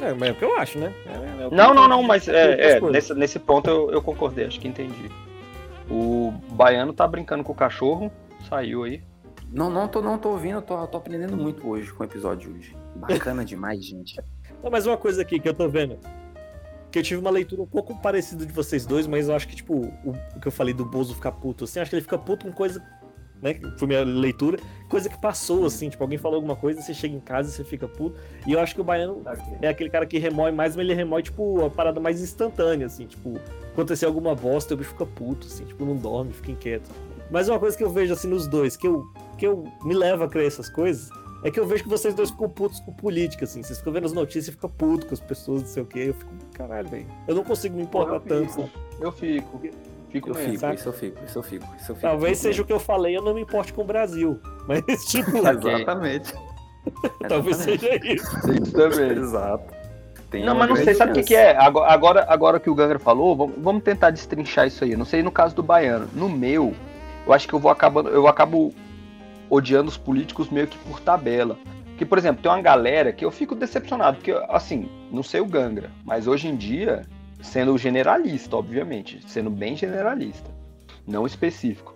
[0.01, 0.93] É, é o que eu acho, né?
[1.05, 4.59] É, é não, não, não, mas é, é nesse, nesse ponto eu, eu concordei, acho
[4.59, 5.09] que entendi.
[5.89, 8.11] O baiano tá brincando com o cachorro,
[8.47, 9.01] saiu aí.
[9.51, 12.59] Não, não tô, não tô ouvindo, tô, tô aprendendo muito hoje com o episódio de
[12.59, 12.75] hoje.
[12.95, 14.21] Bacana demais, gente.
[14.63, 15.97] Não, mas uma coisa aqui que eu tô vendo.
[16.91, 19.55] Que eu tive uma leitura um pouco parecida de vocês dois, mas eu acho que,
[19.55, 22.17] tipo, o, o que eu falei do Bozo ficar puto, assim, acho que ele fica
[22.17, 22.83] puto com coisa
[23.41, 23.59] né?
[23.77, 24.59] Foi minha leitura.
[24.87, 27.63] Coisa que passou, assim, tipo, alguém falou alguma coisa, você chega em casa e você
[27.63, 28.19] fica puto.
[28.47, 29.21] E eu acho que o baiano
[29.61, 33.05] é aquele cara que remói mais, mas ele remói, tipo, a parada mais instantânea, assim,
[33.05, 33.39] tipo,
[33.71, 36.89] acontecer alguma bosta, o bicho fica puto, assim, tipo, não dorme, fica inquieto.
[37.29, 39.05] Mas uma coisa que eu vejo, assim, nos dois, que eu,
[39.37, 41.09] que eu me leva a crer essas coisas,
[41.43, 43.63] é que eu vejo que vocês dois ficam putos com política, assim.
[43.63, 46.05] Vocês ficam vendo as notícias e ficam putos com as pessoas, não sei o quê.
[46.07, 47.07] Eu fico, caralho, velho.
[47.27, 48.63] Eu não consigo me importar eu tanto.
[48.63, 49.61] Fico, eu fico.
[50.09, 50.53] Fico eu mesmo.
[50.53, 52.07] fico, isso eu fico, isso eu fico, isso eu fico.
[52.07, 54.39] Talvez seja o que eu falei, eu não me importe com o Brasil.
[54.67, 55.37] Mas, tipo.
[55.37, 56.33] Exatamente.
[57.27, 58.51] Talvez seja isso.
[58.51, 59.11] Isso também.
[59.11, 59.79] Exato.
[60.29, 61.57] Tem não, mas não sei, sabe o que, que é?
[61.57, 64.95] Agora, agora, agora que o Gangra falou, vamos, tentar destrinchar isso aí.
[64.95, 66.07] Não sei no caso do Baiano.
[66.13, 66.75] No meu,
[67.25, 68.09] eu acho que eu vou acabando.
[68.09, 68.71] Eu acabo
[69.49, 71.57] odiando os políticos meio que por tabela.
[71.89, 75.45] Porque, por exemplo, tem uma galera que eu fico decepcionado, porque, assim, não sei o
[75.45, 77.01] Gangra, mas hoje em dia,
[77.41, 80.49] sendo generalista, obviamente, sendo bem generalista,
[81.07, 81.93] não específico.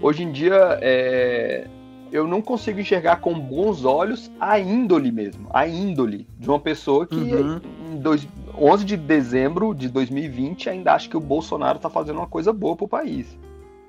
[0.00, 1.66] Hoje em dia, é,
[2.12, 7.06] eu não consigo enxergar com bons olhos a índole mesmo, a índole de uma pessoa
[7.06, 7.60] que Uhum.
[7.92, 8.26] em dois,
[8.58, 12.76] 11 de dezembro de 2020 ainda acha que o Bolsonaro tá fazendo uma coisa boa
[12.76, 13.36] pro país.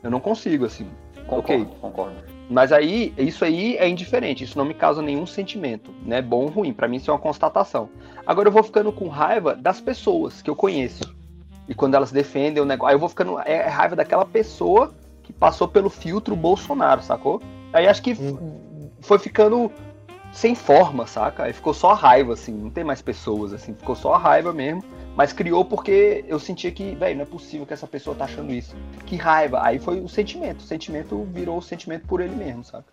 [0.02, 0.88] Eu não consigo, assim.
[1.28, 1.78] Concordo, Ok.
[1.82, 2.16] concordo.
[2.50, 6.22] Mas aí, isso aí é indiferente, isso não me causa nenhum sentimento, né?
[6.22, 7.90] Bom ou ruim, pra mim isso é uma constatação.
[8.26, 11.16] Agora eu vou ficando com raiva das pessoas que eu conheço.
[11.68, 14.94] E quando elas defendem o negócio, aí eu vou ficando é é raiva daquela pessoa
[15.24, 17.42] que passou pelo filtro Bolsonaro, sacou?
[17.74, 18.16] Aí acho que
[19.02, 19.72] foi ficando
[20.36, 21.44] sem forma, saca?
[21.44, 24.52] Aí ficou só a raiva, assim, não tem mais pessoas, assim, ficou só a raiva
[24.52, 24.84] mesmo.
[25.16, 28.52] Mas criou porque eu sentia que, velho, não é possível que essa pessoa tá achando
[28.52, 28.76] isso.
[29.06, 29.64] Que raiva.
[29.64, 30.60] Aí foi o sentimento.
[30.60, 32.86] O sentimento virou o sentimento por ele mesmo, saca?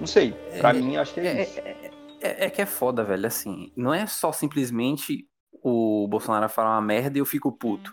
[0.00, 0.32] Não sei.
[0.58, 1.60] Pra É, mim, acho que é, É, isso.
[1.60, 1.76] é,
[2.20, 3.24] é- é que é foda, velho.
[3.24, 5.28] Assim, não é só simplesmente
[5.62, 7.92] o Bolsonaro falar uma merda e eu fico puto.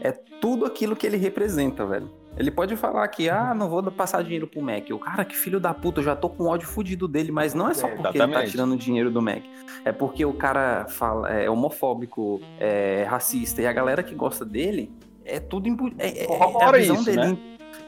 [0.00, 0.10] É
[0.40, 2.10] tudo aquilo que ele representa, velho.
[2.36, 4.88] Ele pode falar que, ah, não vou passar dinheiro pro Mac.
[4.90, 7.68] O cara, que filho da puta, eu já tô com ódio fudido dele, mas não
[7.70, 9.42] é só É, porque ele tá tirando dinheiro do Mac.
[9.84, 14.92] É porque o cara fala, é homofóbico, é racista, e a galera que gosta dele
[15.24, 17.16] é tudo imbu- é, é- é a Corrobora visão isso, dele.
[17.32, 17.38] né?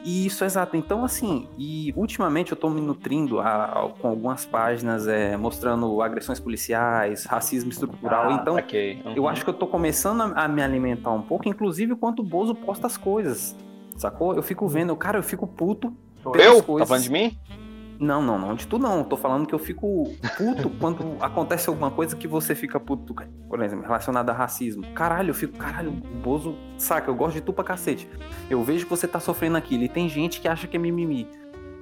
[0.03, 0.77] Isso, exato.
[0.77, 6.01] Então, assim, e ultimamente eu tô me nutrindo a- a- com algumas páginas é, mostrando
[6.01, 8.29] agressões policiais, racismo estrutural.
[8.29, 9.01] Ah, então, saquei.
[9.05, 9.13] Uhum.
[9.15, 12.23] eu acho que eu tô começando a, a me alimentar um pouco, inclusive quando o
[12.23, 13.55] Bozo posta as coisas.
[13.99, 14.33] Sacou?
[14.33, 15.93] Eu fico vendo, cara, eu fico puto.
[16.35, 16.57] Eu?
[16.57, 16.87] Tá coisas.
[16.87, 17.37] falando de mim?
[17.99, 19.03] Não, não, não, de tu não.
[19.03, 23.13] Tô falando que eu fico puto quando acontece alguma coisa que você fica puto,
[23.49, 24.83] por exemplo, relacionada a racismo.
[24.93, 28.09] Caralho, eu fico, caralho, o Bozo, saca, eu gosto de tu pra cacete.
[28.49, 31.27] Eu vejo que você tá sofrendo aquilo e tem gente que acha que é mimimi.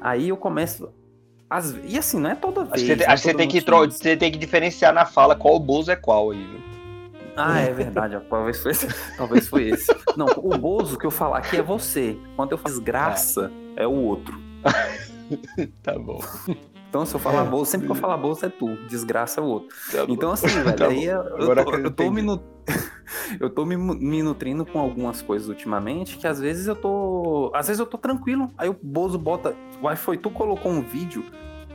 [0.01, 0.89] Aí eu começo.
[1.47, 1.75] Às...
[1.85, 2.73] E assim, não é toda vez.
[2.73, 5.05] Acho que você, é acho que você tem que, tro- você tem que diferenciar na
[5.05, 6.59] fala qual Bozo é qual aí, viu?
[7.37, 8.19] Ah, é verdade.
[8.29, 8.87] Talvez foi esse.
[9.15, 9.95] Talvez foi esse.
[10.17, 12.17] Não, o Bozo que eu falar aqui é você.
[12.35, 14.37] Quando eu faço desgraça, é o outro.
[15.83, 16.21] Tá bom.
[16.89, 18.77] Então, se eu falar Bozo, sempre que eu falar Bozo é tu.
[18.87, 19.75] Desgraça é o outro.
[19.91, 20.05] Tá.
[20.07, 21.23] Então, assim, velho, Tá aí eu,
[21.65, 22.41] tô, eu tô me nu-
[23.39, 27.51] eu tô me, me nutrindo com algumas coisas ultimamente que às vezes eu tô.
[27.53, 28.49] Às vezes eu tô tranquilo.
[28.57, 29.53] Aí o Bozo bota.
[29.83, 31.25] Uai, foi tu colocou um vídeo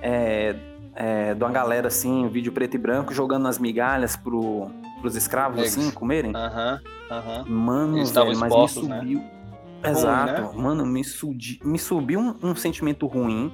[0.01, 0.57] é,
[0.95, 4.71] é, de uma galera assim, um vídeo preto e branco, jogando as migalhas pro,
[5.03, 5.77] pros escravos Negros.
[5.77, 6.33] assim, comerem.
[6.35, 7.45] Aham, aham.
[7.47, 8.99] Mano, Eles estavam velho, mas me né?
[8.99, 9.19] subiu.
[9.19, 10.43] Ruim, Exato.
[10.43, 10.51] né?
[10.55, 11.61] Mano, me, sudi...
[11.65, 13.53] me subiu um, um sentimento ruim.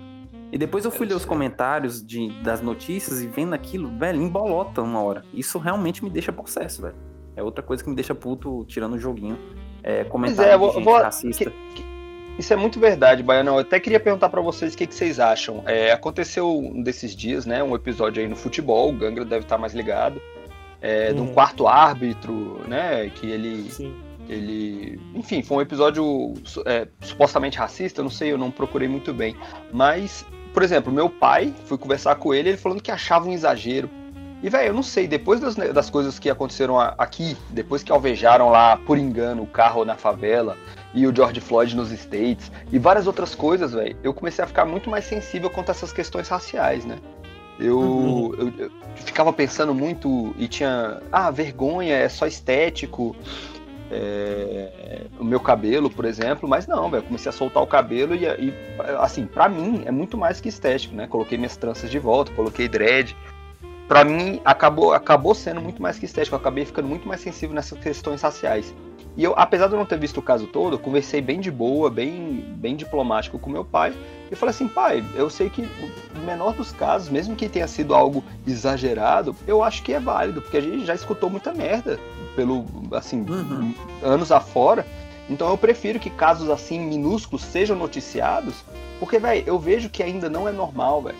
[0.53, 4.81] E depois eu fui ler os comentários de, das notícias e vendo aquilo, velho, embolota
[4.81, 5.23] uma hora.
[5.35, 6.95] Isso realmente me deixa possesso, velho.
[7.37, 9.39] É outra coisa que me deixa puto tirando o joguinho.
[9.83, 11.53] É, comentário é, de vou- gente vou- racista.
[12.39, 13.51] Isso é muito verdade, Baiano.
[13.53, 15.63] Eu até queria perguntar pra vocês o que, que vocês acham.
[15.67, 17.63] É, aconteceu um desses dias, né?
[17.65, 20.21] Um episódio aí no futebol, o Gangra deve estar mais ligado.
[20.81, 21.33] É, de um Uhum.
[21.35, 23.11] quarto árbitro, né?
[23.15, 23.95] Que ele Sim.
[24.29, 25.01] ele.
[25.15, 26.35] Enfim, foi um episódio
[26.67, 29.35] é, supostamente racista, não sei, eu não procurei muito bem.
[29.73, 33.91] Mas, por exemplo, meu pai, fui conversar com ele, ele falando que achava um exagero.
[34.41, 37.91] E, velho, eu não sei, depois das, ne- das coisas que aconteceram aqui, depois que
[37.91, 40.57] alvejaram lá, por engano, o carro na favela
[40.95, 44.65] e o George Floyd nos States e várias outras coisas, velho, eu comecei a ficar
[44.65, 46.99] muito mais sensível quanto a essas questões raciais, né?
[47.59, 48.35] Eu, Uhum.
[48.39, 53.17] eu, eu ficava pensando muito e tinha, ah, vergonha, é só estético,
[53.91, 58.25] é, o meu cabelo, por exemplo, mas não, velho, comecei a soltar o cabelo e,
[58.27, 58.55] e,
[58.99, 61.07] assim, pra mim é muito mais que estético, né?
[61.07, 63.17] Coloquei minhas tranças de volta, coloquei dread.
[63.89, 67.55] Pra mim acabou, acabou sendo muito mais que estético, eu acabei ficando muito mais sensível
[67.55, 68.75] nessas questões raciais.
[69.17, 71.91] E eu, apesar de eu não ter visto o caso todo, conversei bem de boa,
[71.91, 73.93] bem, bem diplomático com meu pai.
[74.31, 77.95] E falei assim, pai, eu sei que o menor dos casos, mesmo que tenha sido
[77.95, 81.99] algo exagerado, eu acho que é válido, porque a gente já escutou muita merda
[82.37, 83.75] pelo, assim, Uhum.
[84.03, 84.87] anos afora.
[85.31, 88.55] Então eu prefiro que casos assim minúsculos sejam noticiados,
[88.99, 91.17] porque, velho, eu vejo que ainda não é normal, velho.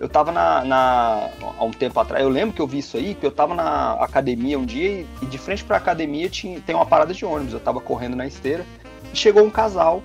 [0.00, 3.14] eu tava na, na, há um tempo atrás, eu lembro que eu vi isso aí,
[3.16, 6.86] que eu tava na academia um dia e, de frente pra academia tinha, tem uma
[6.86, 7.52] parada de ônibus.
[7.52, 8.64] Eu tava correndo na esteira
[9.12, 10.00] e chegou um casal,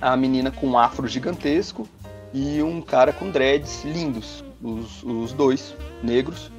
[0.00, 1.88] a menina com um afro gigantesco
[2.32, 6.50] e um cara com dreads lindos, os, os dois negros.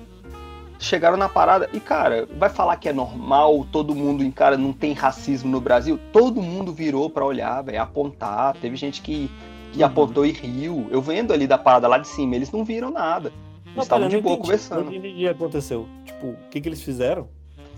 [0.79, 4.71] Chegaram na parada e, cara, vai falar que é normal, todo mundo em cara não
[4.71, 5.99] tem racismo no Brasil?
[6.13, 8.55] Todo mundo virou para olhar, velho, apontar.
[8.61, 9.29] Teve gente que
[9.71, 9.85] que uhum.
[9.85, 10.87] apontou e riu.
[10.89, 13.31] Eu vendo ali da parada lá de cima, eles não viram nada.
[13.65, 14.85] Eles estavam de boa entendi, conversando.
[14.85, 15.87] Não entendi o que aconteceu.
[16.05, 17.29] Tipo, o que, que eles fizeram?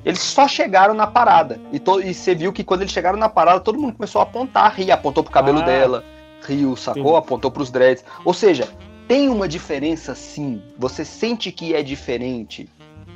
[0.03, 1.59] Eles só chegaram na parada.
[1.71, 2.01] E, to...
[2.01, 4.91] e você viu que quando eles chegaram na parada, todo mundo começou a apontar, rir,
[4.91, 6.03] apontou pro cabelo ah, dela,
[6.47, 7.01] riu, sacou?
[7.01, 7.17] Entendi.
[7.17, 8.03] Apontou pros dreads.
[8.23, 8.67] Ou seja,
[9.07, 10.61] tem uma diferença sim.
[10.77, 12.69] Você sente que é diferente.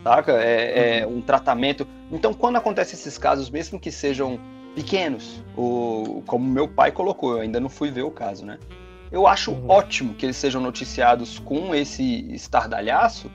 [0.03, 0.33] Saca?
[0.33, 1.17] É, é uhum.
[1.17, 1.87] um tratamento.
[2.11, 4.37] Então, quando acontece esses casos, mesmo que sejam
[4.75, 8.57] pequenos, o, como meu pai colocou, eu ainda não fui ver o caso, né?
[9.11, 9.69] Eu acho uhum.
[9.69, 13.31] ótimo que eles sejam noticiados com esse estardalhaço,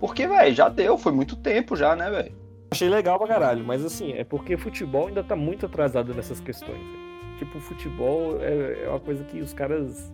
[0.00, 2.41] porque, velho, já deu, foi muito tempo já, né, velho?
[2.72, 6.78] Achei legal pra caralho, mas assim, é porque futebol ainda tá muito atrasado nessas questões.
[6.78, 7.12] Véio.
[7.38, 10.12] Tipo, futebol é, é uma coisa que os caras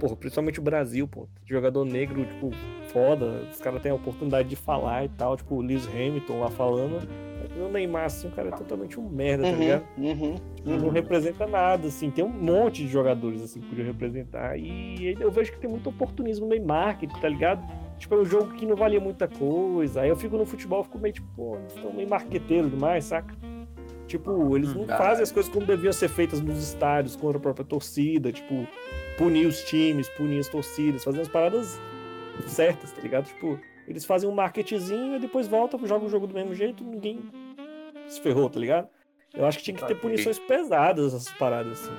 [0.00, 1.28] porra, principalmente o Brasil, pô.
[1.44, 2.50] Jogador negro, tipo,
[2.90, 3.42] foda.
[3.52, 5.36] Os caras têm a oportunidade de falar e tal.
[5.36, 7.06] Tipo, o Lewis Hamilton lá falando.
[7.56, 9.84] O Neymar, assim, o cara é totalmente um merda, tá uhum, tá ligado?
[9.98, 10.78] Uhum, uhum.
[10.78, 12.10] Não representa nada, assim.
[12.10, 14.56] Tem um monte de jogadores, assim, que podiam representar.
[14.58, 17.62] E eu vejo que tem muito oportunismo no marketing, tá ligado?
[18.00, 20.00] Tipo, é um jogo que não valia muita coisa.
[20.00, 23.36] Aí eu fico no futebol, fico meio tipo, pô, eles estão meio marqueteiro demais, saca?
[24.06, 27.64] Tipo, eles não fazem as coisas como deviam ser feitas nos estádios, contra a própria
[27.64, 28.66] torcida, tipo,
[29.18, 31.78] punir os times, punir as torcidas, fazer as paradas
[32.46, 33.26] certas, tá ligado?
[33.26, 37.20] Tipo, eles fazem um marketzinho e depois voltam, jogam o jogo do mesmo jeito, ninguém
[38.08, 38.88] se ferrou, tá ligado?
[39.34, 41.92] Eu acho que tinha que ter punições pesadas essas paradas, assim.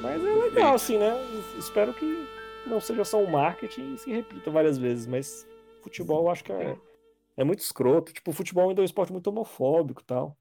[0.00, 1.14] Mas é legal, assim, né?
[1.58, 2.26] Espero que
[2.70, 5.46] não seja só um marketing e se repita várias vezes, mas
[5.82, 6.76] futebol eu acho que é,
[7.36, 8.12] é muito escroto.
[8.12, 10.36] Tipo, futebol ainda é um esporte muito homofóbico e tal.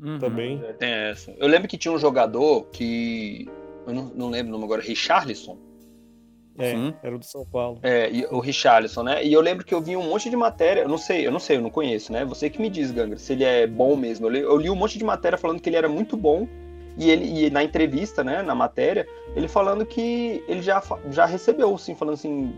[0.00, 0.18] Uhum.
[0.18, 0.62] Também.
[0.64, 1.30] É, tem essa.
[1.32, 3.48] Eu lembro que tinha um jogador que.
[3.86, 5.58] Eu não, não lembro o nome agora, Richarlison.
[6.56, 6.94] É, Sim.
[7.02, 7.80] era o do São Paulo.
[7.82, 9.24] É, e, o Richarlison, né?
[9.24, 11.40] E eu lembro que eu vi um monte de matéria, eu não sei, eu não
[11.40, 12.24] sei, eu não conheço, né?
[12.24, 14.26] Você que me diz, Gangra, se ele é bom mesmo.
[14.26, 16.48] Eu li, eu li um monte de matéria falando que ele era muito bom,
[16.96, 21.74] e ele e na entrevista, né, na matéria, ele falando que ele já, já recebeu,
[21.74, 22.52] assim, falando assim,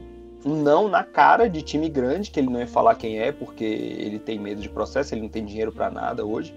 [0.45, 3.65] um não na cara de time grande, que ele não ia falar quem é, porque
[3.65, 6.55] ele tem medo de processo, ele não tem dinheiro para nada hoje.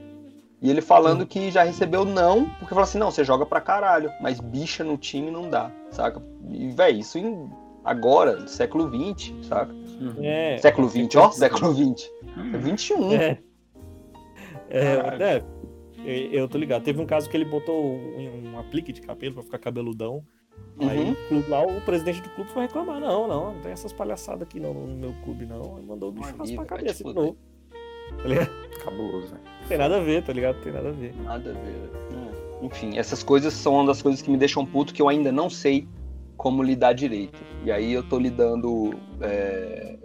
[0.62, 4.12] E ele falando que já recebeu não, porque falou assim, não, você joga pra caralho,
[4.22, 6.22] mas bicha no time não dá, saca?
[6.50, 7.50] E, véi, isso em,
[7.84, 9.74] agora, século XX, saca?
[10.22, 12.10] É, século XX, ó, século XX.
[12.54, 13.14] É 21.
[13.14, 13.40] É.
[14.70, 14.84] É,
[15.20, 15.44] é,
[16.10, 16.84] eu tô ligado.
[16.84, 20.24] Teve um caso que ele botou um, um aplique de cabelo pra ficar cabeludão.
[20.80, 20.90] Uhum.
[20.90, 23.00] Aí o clube lá, o presidente do clube foi reclamar.
[23.00, 25.78] Não, não, não tem essas palhaçadas aqui não, no meu clube, não.
[25.78, 27.38] Ele mandou o bicho raspar a cabeça tipo, de novo.
[28.18, 28.50] Tá ligado?
[28.84, 29.42] Cabuloso, velho.
[29.68, 30.62] Tem nada a ver, tá ligado?
[30.62, 31.16] Tem nada a ver.
[31.16, 31.92] Nada a ver,
[32.62, 32.66] é.
[32.66, 35.50] Enfim, essas coisas são uma das coisas que me deixam puto que eu ainda não
[35.50, 35.88] sei
[36.36, 37.40] como lidar direito.
[37.64, 38.94] E aí eu tô lidando.
[39.22, 39.98] É...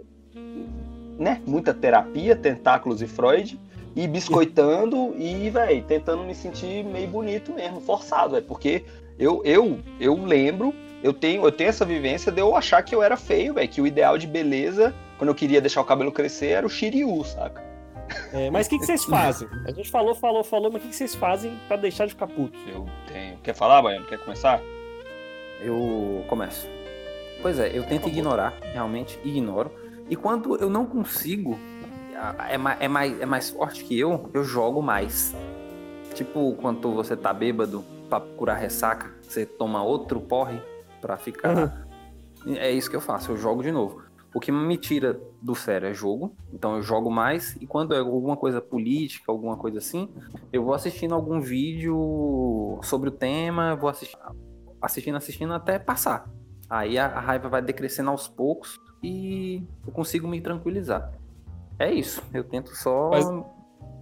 [1.17, 1.41] Né?
[1.47, 3.59] Muita terapia, tentáculos e Freud,
[3.95, 8.45] e biscoitando e, velho, tentando me sentir meio bonito mesmo, forçado, velho.
[8.45, 8.83] Porque
[9.17, 13.01] eu, eu, eu lembro, eu tenho, eu tenho essa vivência de eu achar que eu
[13.01, 13.69] era feio, velho.
[13.69, 17.23] Que o ideal de beleza, quando eu queria deixar o cabelo crescer, era o Shiryu,
[17.23, 17.63] saca?
[18.33, 19.47] É, mas o que, que vocês fazem?
[19.65, 22.27] A gente falou, falou, falou, mas o que, que vocês fazem para deixar de ficar
[22.27, 22.57] puto?
[22.67, 23.37] Eu tenho.
[23.37, 24.05] Quer falar, Baiano?
[24.05, 24.61] Quer começar?
[25.61, 26.69] Eu começo.
[27.41, 29.71] Pois é, eu tento ignorar, realmente ignoro.
[30.09, 31.57] E quando eu não consigo,
[32.49, 35.35] é mais, é, mais, é mais forte que eu, eu jogo mais.
[36.13, 40.61] Tipo, quando você tá bêbado pra curar ressaca, você toma outro porre
[41.01, 41.73] pra ficar.
[42.45, 42.55] Uhum.
[42.55, 44.03] É isso que eu faço, eu jogo de novo.
[44.33, 47.99] O que me tira do sério é jogo, então eu jogo mais, e quando é
[47.99, 50.09] alguma coisa política, alguma coisa assim,
[50.51, 54.19] eu vou assistindo algum vídeo sobre o tema, vou assistindo,
[54.81, 56.29] assistindo, assistindo até passar.
[56.69, 61.13] Aí a, a raiva vai decrescendo aos poucos e eu consigo me tranquilizar.
[61.79, 63.11] É isso, eu tento só.
[63.11, 63.25] Faz,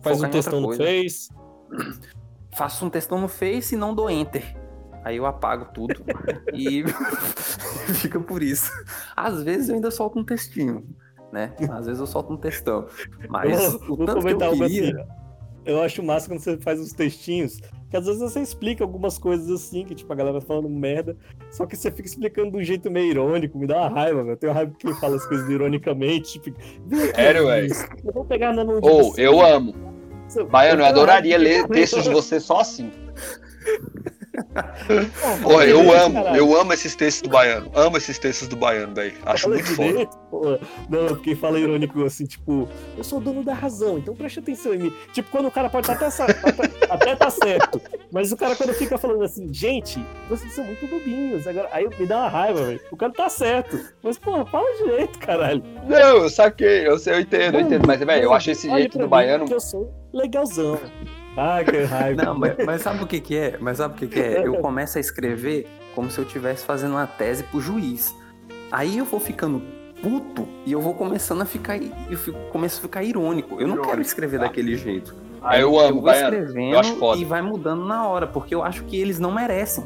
[0.01, 1.29] faz um textão no Face.
[2.55, 4.55] Faço um textão no Face e não dou enter.
[5.03, 5.95] Aí eu apago tudo
[6.53, 6.83] e
[7.99, 8.71] fica por isso.
[9.15, 10.87] Às vezes eu ainda solto um textinho,
[11.31, 11.53] né?
[11.71, 12.87] Às vezes eu solto um textão.
[13.27, 15.01] Mas o tanto que eu queria...
[15.01, 15.23] Assim.
[15.65, 17.61] Eu acho massa quando você faz uns textinhos,
[17.93, 21.15] que às vezes você explica algumas coisas assim, que tipo, a galera falando merda,
[21.51, 24.33] só que você fica explicando de um jeito meio irônico, me dá uma raiva, velho.
[24.33, 26.59] Eu tenho raiva que fala as coisas ironicamente, tipo...
[27.15, 27.71] Sério, velho?
[28.03, 29.75] Eu vou pegar na mão de Ou, oh, eu amo.
[30.49, 32.89] Baiano, eu adoraria ler textos de você só assim.
[35.43, 37.69] Pô, eu amo, eu amo esses textos do baiano.
[37.75, 39.13] Amo esses textos do baiano, velho.
[39.25, 40.05] Acho Fala muito foda.
[40.29, 40.59] pô.
[40.89, 42.67] Não, porque fala irônico assim, tipo,
[42.97, 44.93] eu sou o dono da razão, então preste atenção em mim.
[45.13, 47.79] Tipo, quando o cara pode estar até, sa- até, até tá certo.
[48.11, 51.47] Mas o cara quando fica falando assim, gente, vocês são muito bobinhos.
[51.47, 52.79] Agora, aí me dá uma raiva, velho.
[52.91, 53.79] O cara tá certo.
[54.01, 55.63] Mas, porra, fala direito, caralho.
[55.87, 57.85] Não, eu saquei, eu sei, eu entendo, eu entendo.
[57.87, 59.45] Mas, velho, eu acho esse jeito do mim baiano.
[59.49, 60.79] Eu sou legalzão.
[61.35, 62.23] Ah, que raiva.
[62.23, 63.57] Não, mas, mas sabe o que que é?
[63.59, 64.45] Mas sabe o que que é?
[64.45, 68.15] Eu começo a escrever como se eu estivesse fazendo uma tese pro juiz.
[68.71, 69.61] Aí eu vou ficando
[70.01, 71.77] puto e eu vou começando a ficar...
[71.77, 73.59] Eu fico, começo a ficar irônico.
[73.59, 74.45] Eu não quero Irônico, escrever tá.
[74.45, 75.15] daquele jeito.
[75.41, 76.35] Ah, eu amo, vou baiano.
[76.35, 77.21] escrevendo Eu acho foda.
[77.21, 79.83] e vai mudando na hora, porque eu acho que eles não merecem.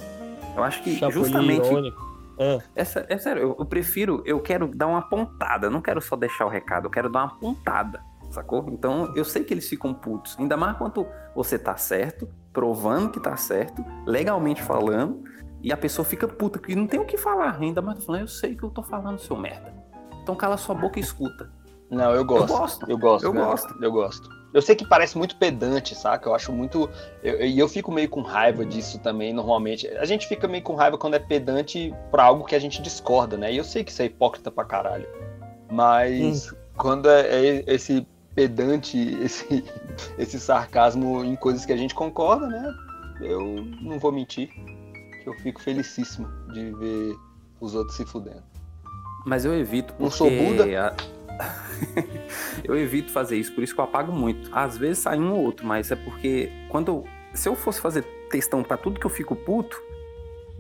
[0.56, 1.68] Eu acho que Chapolin justamente...
[1.68, 2.08] irônico.
[2.40, 6.00] Ah, Essa, é sério, eu, eu prefiro, eu quero dar uma pontada, eu não quero
[6.00, 8.00] só deixar o recado, eu quero dar uma pontada,
[8.38, 8.66] sacou?
[8.70, 13.20] Então eu sei que eles ficam putos, ainda mais quando você tá certo, provando que
[13.20, 15.24] tá certo, legalmente falando,
[15.62, 18.28] e a pessoa fica puta, que não tem o que falar, ainda mais falando, eu
[18.28, 19.74] sei que eu tô falando, seu merda.
[20.22, 21.52] Então cala sua boca e escuta.
[21.90, 22.52] Não, eu gosto.
[22.52, 22.92] Eu gosto.
[22.92, 23.26] Eu gosto.
[23.26, 23.42] Eu né?
[23.42, 23.84] gosto.
[23.84, 24.30] Eu gosto.
[24.54, 26.28] Eu sei que parece muito pedante, saca?
[26.28, 26.90] Eu acho muito.
[27.24, 29.88] eu- E eu, fico meio com raiva disso também, normalmente.
[29.88, 33.38] A gente fica meio com raiva quando é pedante pra algo que a gente discorda,
[33.38, 33.54] né?
[33.54, 35.08] E eu sei que isso é hipócrita pra caralho.
[35.72, 38.06] Mas quando é, é esse
[38.38, 39.66] pedante, esse,
[40.16, 42.72] esse sarcasmo em coisas que a gente concorda, né?
[43.20, 44.48] Eu não vou mentir.
[45.24, 47.16] Que eu fico felicíssimo de ver
[47.60, 48.44] os outros se fudendo.
[49.26, 50.04] Mas eu evito porque...
[50.04, 50.66] Não sou Buda?
[52.64, 54.50] eu evito fazer isso, por isso que eu apago muito.
[54.56, 58.04] Às vezes sai um ou outro, mas é porque quando eu- se eu fosse fazer
[58.30, 59.82] textão pra tudo que eu fico puto,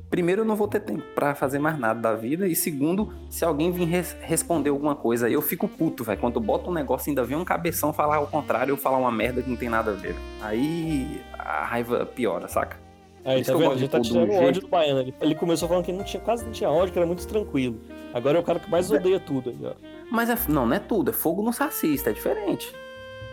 [0.10, 3.44] primeiro eu não vou ter tempo pra fazer mais nada da vida e segundo, se
[3.44, 6.20] alguém vir res- responder alguma coisa, eu fico puto, velho.
[6.20, 9.12] Quando eu boto um negócio ainda vem um cabeção falar ao contrário, eu falar uma
[9.12, 10.16] merda que não tem nada a ver.
[10.42, 12.78] Aí a raiva piora, saca?
[13.26, 13.78] Aí, tá vendo?
[13.78, 15.02] Gente tá tirando do o ódio do baiano.
[15.02, 17.78] Ele, ele começou falando que não tinha, quase não tinha ódio, que era muito tranquilo.
[18.14, 19.74] Agora é o cara que mais odeia tudo aí, ó.
[20.10, 22.74] Mas é, não, não é tudo, é fogo nos racistas, é diferente.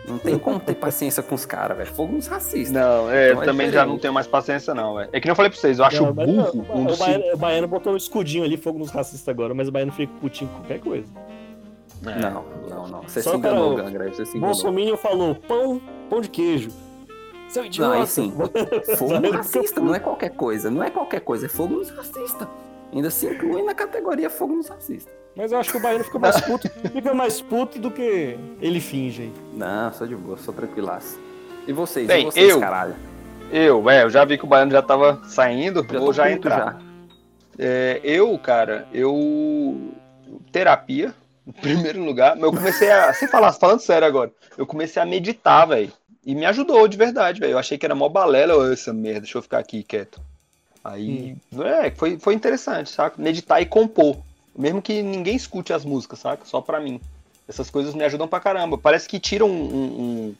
[0.07, 1.89] Não tem como ter paciência com os caras, velho.
[1.89, 2.71] Fogo nos racistas.
[2.71, 4.99] Não, é, Então eu é também já não tenho mais paciência, não.
[4.99, 6.99] É, é que nem eu falei pra vocês, eu acho Não, burro um o, dos
[6.99, 10.13] baiano, o baiano botou um escudinho ali, fogo nos racistas agora, mas o baiano fica
[10.21, 11.07] putinho com qualquer coisa.
[12.05, 12.19] É.
[12.19, 13.01] Não, não, não.
[13.03, 14.09] Você Só se enganou, cara, Gangra.
[14.09, 14.53] Você se enganou.
[14.53, 16.69] Bolsominion falou pão, pão de queijo.
[17.49, 17.95] Seu Não, idiota.
[17.95, 18.33] aí sim.
[18.97, 20.69] Fogo nos racistas, não é qualquer coisa.
[20.69, 22.47] Não é qualquer coisa, é fogo nos racistas.
[22.93, 25.13] Ainda se inclui na categoria fogo nos racistas.
[25.35, 28.79] Mas eu acho que o baiano fica mais puto, fica mais puto do que ele
[28.79, 29.33] finge aí.
[29.53, 31.19] Não, sou de boa, sou tranquilaço.
[31.67, 32.07] E vocês?
[32.07, 32.95] Bem, e vocês, eu- caralho?
[33.51, 36.81] Eu, é, eu já vi que o baiano já tava saindo, Já vou já entrar.
[37.59, 39.91] É, eu, cara, eu.
[40.51, 41.13] Terapia,
[41.45, 42.37] em primeiro lugar.
[42.39, 43.13] Eu comecei a.
[43.13, 45.91] Sem falar, falando sério agora, eu comecei a meditar, velho.
[46.25, 47.51] E me ajudou de verdade, velho.
[47.53, 50.19] Eu achei que era mó balela, essa merda, deixa eu ficar aqui quieto.
[50.85, 53.19] Aí, é, foi, foi interessante, saca?
[53.19, 54.17] Meditar e compor.
[54.55, 56.45] Mesmo que ninguém escute as músicas, saca?
[56.45, 57.01] Só pra mim.
[57.49, 58.77] Essas coisas me ajudam pra caramba.
[58.77, 60.35] Parece que tiram um, um-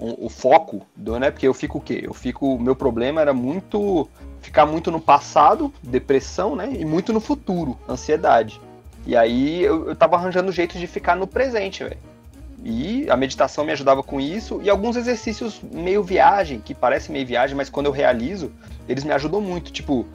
[0.00, 1.30] um- o foco, do, né?
[1.30, 2.00] Porque eu fico o quê?
[2.02, 2.58] Eu fico.
[2.58, 4.08] Meu problema era muito.
[4.40, 6.72] Ficar muito no passado, depressão, né?
[6.78, 8.60] E muito no futuro, ansiedade.
[9.06, 11.98] E aí eu, eu tava arranjando jeito de ficar no presente, velho.
[12.64, 14.60] E a meditação me ajudava com isso.
[14.62, 18.50] E alguns exercícios meio viagem, que parece meio viagem, mas quando eu realizo,
[18.88, 19.70] eles me ajudam muito.
[19.70, 20.06] Tipo,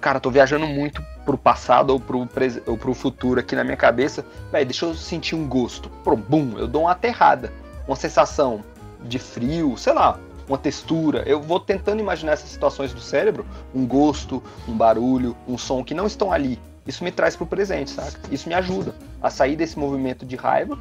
[0.00, 2.28] cara, tô viajando muito pro passado ou pro,
[2.66, 4.24] ou pro futuro aqui na minha cabeça.
[4.50, 5.90] Véi, deixa eu sentir um gosto.
[6.04, 7.52] Pô, bum, eu dou uma aterrada.
[7.86, 8.62] Uma sensação
[9.02, 11.22] de frio, sei lá, uma textura.
[11.26, 15.94] Eu vou tentando imaginar essas situações do cérebro, um gosto, um barulho, um som que
[15.94, 16.58] não estão ali.
[16.86, 18.20] Isso me traz pro presente, saca?
[18.30, 20.78] Isso me ajuda a sair desse movimento de raiva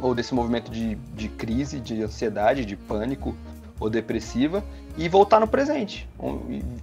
[0.00, 3.36] ou desse movimento de, de crise, de ansiedade, de pânico
[3.78, 4.64] ou depressiva
[5.00, 6.06] e voltar no presente.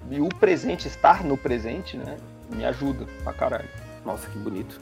[0.10, 2.18] E, o presente, estar no presente, né,
[2.50, 3.70] me ajuda pra caralho.
[4.04, 4.82] Nossa, que bonito.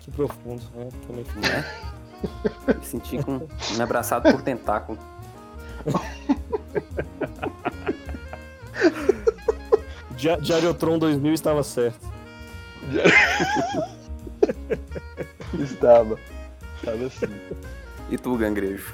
[0.00, 0.88] Que profundo, né?
[1.48, 1.64] Né?
[2.78, 4.98] Me senti com, me abraçado por tentáculo.
[10.16, 12.10] Dia- Diariotron 2000 estava certo.
[15.58, 16.18] Estava.
[16.76, 17.26] Estava assim.
[18.10, 18.92] E tu, Gangrejo?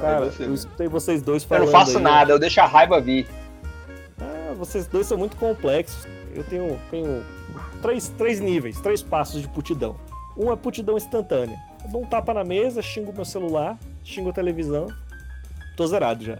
[0.00, 0.54] Cara, você, eu né?
[0.54, 1.64] escutei vocês dois Eu falando.
[1.66, 3.28] não faço aí, nada, eu deixo a raiva vir.
[4.20, 6.06] Ah, vocês dois são muito complexos.
[6.34, 7.22] Eu tenho, tenho
[7.80, 9.96] três, três níveis, três passos de putidão.
[10.36, 11.58] Um é putidão instantânea.
[11.84, 14.88] Eu dou um tapa na mesa, xingo meu celular, xingo a televisão.
[15.76, 16.38] Tô zerado já.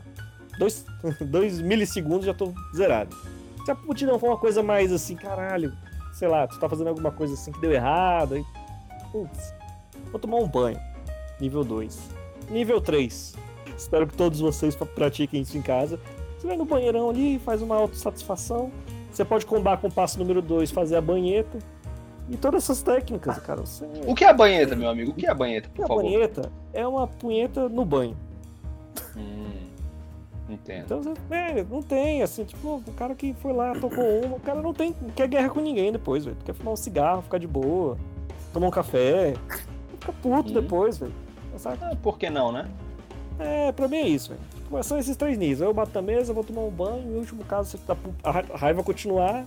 [0.58, 0.84] Dois,
[1.20, 3.14] dois milissegundos já tô zerado.
[3.64, 5.72] Se a putidão for uma coisa mais assim, caralho,
[6.12, 8.44] sei lá, tu tá fazendo alguma coisa assim que deu errado, aí.
[9.12, 9.54] Putz,
[10.10, 10.80] vou tomar um banho.
[11.40, 12.21] Nível 2.
[12.52, 13.34] Nível 3.
[13.76, 15.98] Espero que todos vocês pra- pratiquem isso em casa.
[16.38, 18.70] Você vai no banheirão ali, faz uma autossatisfação,
[19.10, 21.58] Você pode combar com o passo número 2, fazer a banheta.
[22.30, 23.60] E todas essas técnicas, cara.
[23.60, 23.84] Você...
[24.06, 25.10] O que é a banheta, meu amigo?
[25.10, 26.02] O que é a banheta, por a favor?
[26.02, 28.16] banheta é uma punheta no banho.
[29.16, 29.50] Hum,
[30.48, 30.84] entendo.
[30.84, 34.62] Então, velho, não tem, assim, tipo, o cara que foi lá, tocou uma, o cara
[34.62, 36.36] não tem, não quer guerra com ninguém depois, velho.
[36.44, 37.98] Quer fumar um cigarro, ficar de boa,
[38.52, 39.34] tomar um café,
[40.00, 40.54] fica puto Hum.
[40.54, 41.12] depois, velho.
[41.58, 41.78] Sabe?
[41.82, 42.68] Ah, por que não, né?
[43.38, 44.40] É, pra mim é isso, velho.
[44.54, 45.60] Tipo, são esses três níveis.
[45.60, 48.30] Eu bato na mesa, vou tomar um banho, e no último caso, se tá a
[48.30, 49.44] ra- a raiva continuar,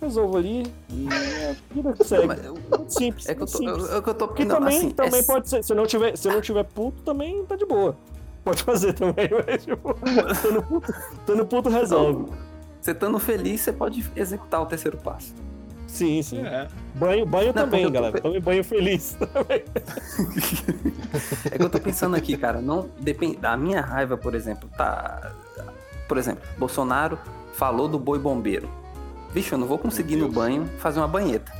[0.00, 2.26] resolvo ali e a vida segue.
[2.26, 3.90] Muito simples, É que eu muito tô, simples.
[3.92, 5.86] é que eu tô Porque não, também, assim, também é- pode ser, se eu não
[5.86, 7.96] tiver, se eu não tiver puto, também tá de boa.
[8.44, 9.94] Pode fazer também, mas tipo,
[10.42, 10.94] tando puto,
[11.26, 12.26] tando puto resolve.
[12.80, 15.34] Você estando feliz, você pode executar o terceiro passo.
[15.88, 16.46] Sim, sim.
[16.46, 16.68] É.
[16.94, 18.12] Banho, banho Não, também, tô galera.
[18.12, 19.16] pe- Tome banho feliz.
[21.50, 23.38] É que eu tô pensando aqui, cara, não depende.
[23.42, 25.32] A minha raiva, por exemplo, tá.
[26.06, 27.18] Por exemplo, Bolsonaro
[27.54, 28.68] falou do boi bombeiro.
[29.32, 31.52] Vixe, eu não vou conseguir no banho fazer uma banheta.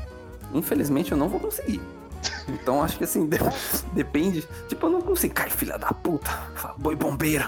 [0.54, 1.80] Infelizmente, eu não vou conseguir.
[2.48, 3.38] Então, acho que assim, de-
[3.92, 4.46] depende.
[4.68, 5.34] Tipo, eu não consigo.
[5.34, 6.30] Cai, filha da puta.
[6.54, 7.44] Fala, Boi bombeiro.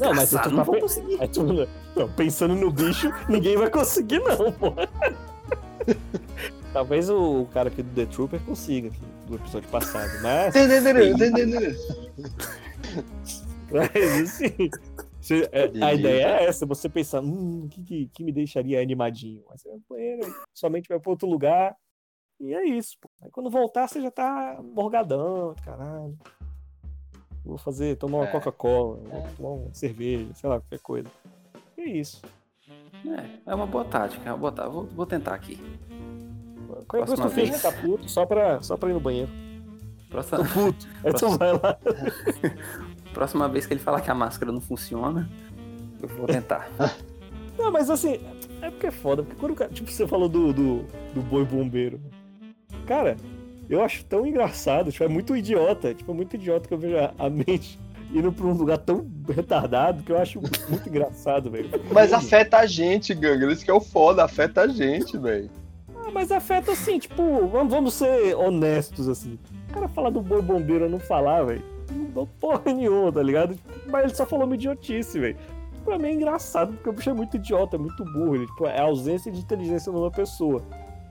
[0.00, 1.18] Não, mas tu não tá vou pe- conseguir.
[1.28, 4.74] Tu- não, pensando no bicho, ninguém vai conseguir, não, pô.
[6.72, 10.54] Talvez o cara aqui do The Trooper consiga, aqui, do episódio passado, mas.
[13.70, 13.90] Mas,
[14.22, 14.70] assim,
[15.20, 18.80] se- é, a ideia é essa, você pensar, hum, o que, que, que me deixaria
[18.80, 19.42] animadinho?
[19.50, 21.76] Aí você vai pro banheiro, somente vai pra outro lugar,
[22.40, 23.08] e é isso, pô.
[23.22, 26.16] Aí quando voltar, você já tá morgadão, caralho.
[27.44, 28.32] Vou fazer, tomar uma É.
[28.32, 29.28] Coca-Cola, vou É.
[29.36, 31.08] tomar uma cerveja, sei lá, qualquer coisa.
[31.76, 32.22] E é isso.
[33.06, 34.72] É, é uma boa tática, é uma boa tática.
[34.72, 35.58] Vou, vou tentar aqui.
[36.66, 39.30] Qualquer coisa Próxima tu finge tá puto, só pra, só pra ir no banheiro.
[40.10, 40.88] Próxima, Tô puto.
[41.04, 41.78] Aí tu vai lá.
[43.12, 45.30] próxima vez que ele falar que a máscara não funciona,
[46.02, 46.68] eu vou tentar.
[47.56, 48.18] Não, mas assim,
[48.60, 50.84] é porque é foda, porque quando o cara, tipo, você falou do, do,
[51.14, 52.00] do boi bombeiro.
[52.84, 53.16] Cara,
[53.70, 56.96] eu acho tão engraçado, tipo, é muito idiota, tipo, é muito idiota que eu vejo
[56.98, 57.78] a, a mente
[58.14, 61.68] indo pra um lugar tão retardado que eu acho muito engraçado, velho.
[61.92, 63.52] Mas afeta a gente, Ganga.
[63.52, 65.50] Isso que é o foda, afeta a gente, velho.
[65.96, 69.38] Ah, mas afeta assim, tipo, vamos, ser honestos, assim.
[69.68, 73.58] O cara falar do boi bombeiro não falar, velho, não dá porra nenhuma, tá ligado?
[73.86, 75.36] Mas ele só falou uma idiotice, velho.
[75.84, 78.36] Pra mim é engraçado, porque o bicho é muito idiota, é muito burro.
[78.36, 80.62] Ele, tipo, é a ausência de inteligência numa pessoa.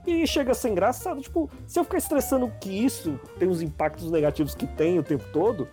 [0.06, 4.10] E chega a ser engraçado, tipo, se eu ficar estressando que isso tem os impactos
[4.10, 5.68] negativos que tem o tempo todo,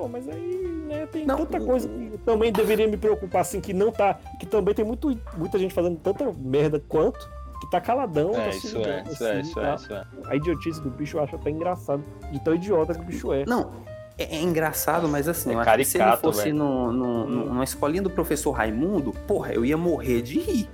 [0.00, 3.60] pô, mas aí, né, tem Não, tanta o- coisa que também deveria me preocupar, assim,
[3.60, 4.18] que não tá.
[4.38, 7.28] Que também tem muito, muita gente fazendo tanta merda quanto,
[7.60, 9.72] que tá caladão, É, tá isso sumidão, é, isso é, assim, isso tá?
[9.72, 10.04] é, isso é.
[10.24, 13.44] A idiotice do bicho eu acho até engraçado, de tão idiota que o bicho é.
[13.46, 13.70] Não,
[14.16, 17.64] é, é engraçado, mas assim, É que se ele caricato, fosse no, no- no- numa
[17.64, 20.70] escolinha do professor Raimundo, porra, eu ia morrer de rir.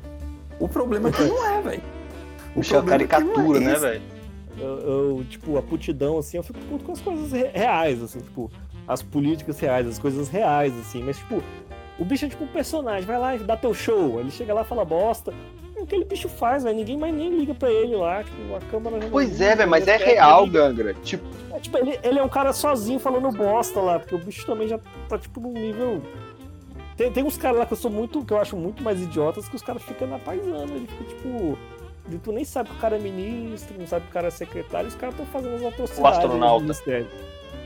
[0.61, 1.83] O problema é que não é, velho.
[2.55, 4.03] O Bicho é uma problema é que não caricatura, é né, velho?
[4.59, 4.79] Eu,
[5.19, 8.51] eu, tipo, a putidão, assim, eu fico puto com as coisas re- reais, assim, tipo,
[8.87, 11.43] as políticas reais, as coisas reais, assim, mas, tipo,
[11.99, 14.63] o bicho é tipo um personagem, vai lá e dá teu show, ele chega lá
[14.63, 15.33] e fala bosta.
[15.77, 18.55] É o que aquele bicho faz, velho, ninguém mais nem liga pra ele lá, tipo,
[18.55, 20.95] a câmera já Pois é, velho, mas é real, Gangra.
[20.95, 24.47] Tipo, É, tipo, ele, ele é um cara sozinho falando bosta lá, porque o bicho
[24.47, 24.79] também já
[25.09, 26.03] tá, tipo, num nível.
[26.97, 28.25] Tem, tem uns caras lá que eu sou muito.
[28.25, 30.73] que eu acho muito mais idiotas que os caras ficam na paisana.
[30.73, 31.59] Ele fica, tipo.
[32.11, 34.31] E Tu nem sabe que o cara é ministro, não sabe que o cara é
[34.31, 35.99] secretário, e os caras estão fazendo as atrocidades.
[35.99, 36.73] O astronauta.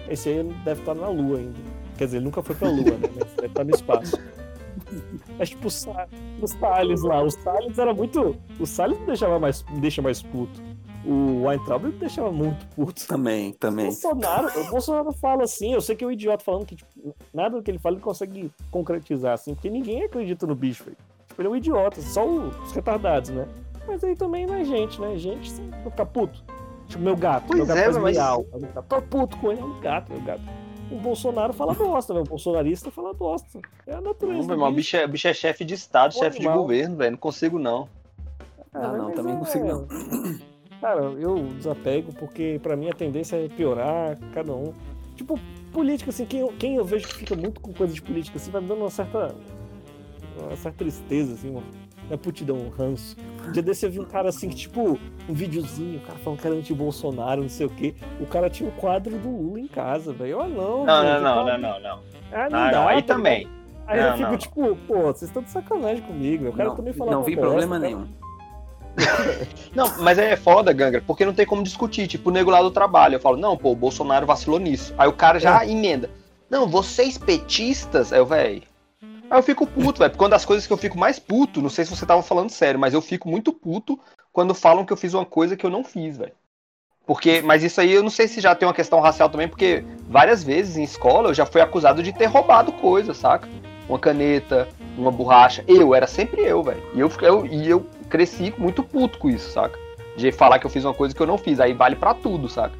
[0.08, 1.58] Esse aí deve estar na Lua ainda.
[1.96, 3.08] Quer dizer, ele nunca foi pra Lua, né?
[3.14, 4.18] Mas deve estar no espaço.
[5.38, 6.08] Mas tipo, o Sa-
[6.40, 7.22] o Salles lá.
[7.22, 8.36] O Salles era muito.
[8.58, 10.60] O Salles me deixava mais, me deixa mais puto.
[11.04, 13.06] O Weintraub me deixava muito puto.
[13.06, 13.86] Também, O também.
[13.86, 16.90] Bolsonaro, o Bolsonaro fala assim, eu sei que é um idiota falando que tipo,
[17.32, 20.96] nada do que ele fala ele consegue concretizar, assim, porque ninguém acredita no bicho, velho.
[21.28, 23.48] Tipo, ele é um idiota, só os retardados, né?
[23.90, 25.16] Mas aí também não é gente, né?
[25.18, 26.42] Gente, sim, eu ficar puto.
[26.86, 28.46] Tipo, meu gato, Pois meu gato é, faz mas- miau.
[28.88, 30.42] Tô puto com ele, é um gato, meu gato.
[30.90, 32.24] O Bolsonaro fala bosta, velho.
[32.26, 33.60] O bolsonarista fala bosta.
[33.86, 34.46] É a natureza.
[34.46, 34.92] não, irmão, o bicho.
[34.92, 36.62] bicho é, bicho é chefe de Estado, Pô, chefe de animal.
[36.62, 37.10] governo, velho.
[37.12, 37.88] Não consigo, não.
[38.72, 39.86] Ah, não, mas também é- não consigo não.
[40.80, 44.72] Cara, eu desapego porque pra mim a tendência é piorar cada um.
[45.14, 45.38] Tipo,
[45.72, 48.50] política, assim, quem eu, quem eu vejo que fica muito com coisa de política, assim,
[48.50, 49.34] vai me dando uma certa.
[50.40, 51.62] uma certa tristeza, assim, uma,
[52.14, 53.16] uma putidão, um ranço.
[53.46, 54.98] Um dia desse eu vi um cara assim, que, tipo,
[55.28, 57.94] um videozinho, o cara falando que era anti-Bolsonaro, não sei o quê.
[58.20, 60.40] O cara tinha um quadro do Lula em casa, velho.
[60.40, 60.84] Ah, não.
[60.84, 61.98] Não, não, não, não, não, não.
[62.32, 63.38] Ah, não, Ah, dá, não, aí tá também.
[63.40, 63.60] ligado?
[63.86, 64.36] Aí Não, eu fico, não.
[64.38, 66.44] tipo, pô, vocês estão de sacanagem comigo.
[66.44, 67.88] Eu quero Não, também falar não vi problema cara.
[67.88, 68.06] nenhum.
[69.74, 72.06] Não, mas é foda, Gangra, porque não tem como discutir.
[72.06, 73.14] Tipo, o nego lá do trabalho.
[73.16, 74.94] Eu falo, não, pô, o Bolsonaro vacilou nisso.
[74.98, 75.70] Aí o cara já É.
[75.70, 76.10] emenda.
[76.48, 78.12] Não, vocês petistas.
[78.12, 78.62] Aí eu, véi.
[79.30, 80.10] Aí eu fico puto, velho.
[80.10, 82.50] Porque uma das coisas que eu fico mais puto, não sei se você tava falando
[82.50, 83.98] sério, mas eu fico muito puto
[84.32, 86.32] quando falam que eu fiz uma coisa que eu não fiz, velho.
[87.06, 89.84] Porque, mas isso aí eu não sei se já tem uma questão racial também, porque
[90.08, 93.48] várias vezes em escola eu já fui acusado de ter roubado coisa, saca?
[93.88, 94.68] Uma caneta,
[94.98, 95.64] uma borracha.
[95.66, 96.82] Eu, era sempre eu, velho.
[96.94, 99.78] E eu, eu, e eu cresci muito puto com isso, saca?
[100.16, 101.60] De falar que eu fiz uma coisa que eu não fiz.
[101.60, 102.74] Aí vale para tudo, saca?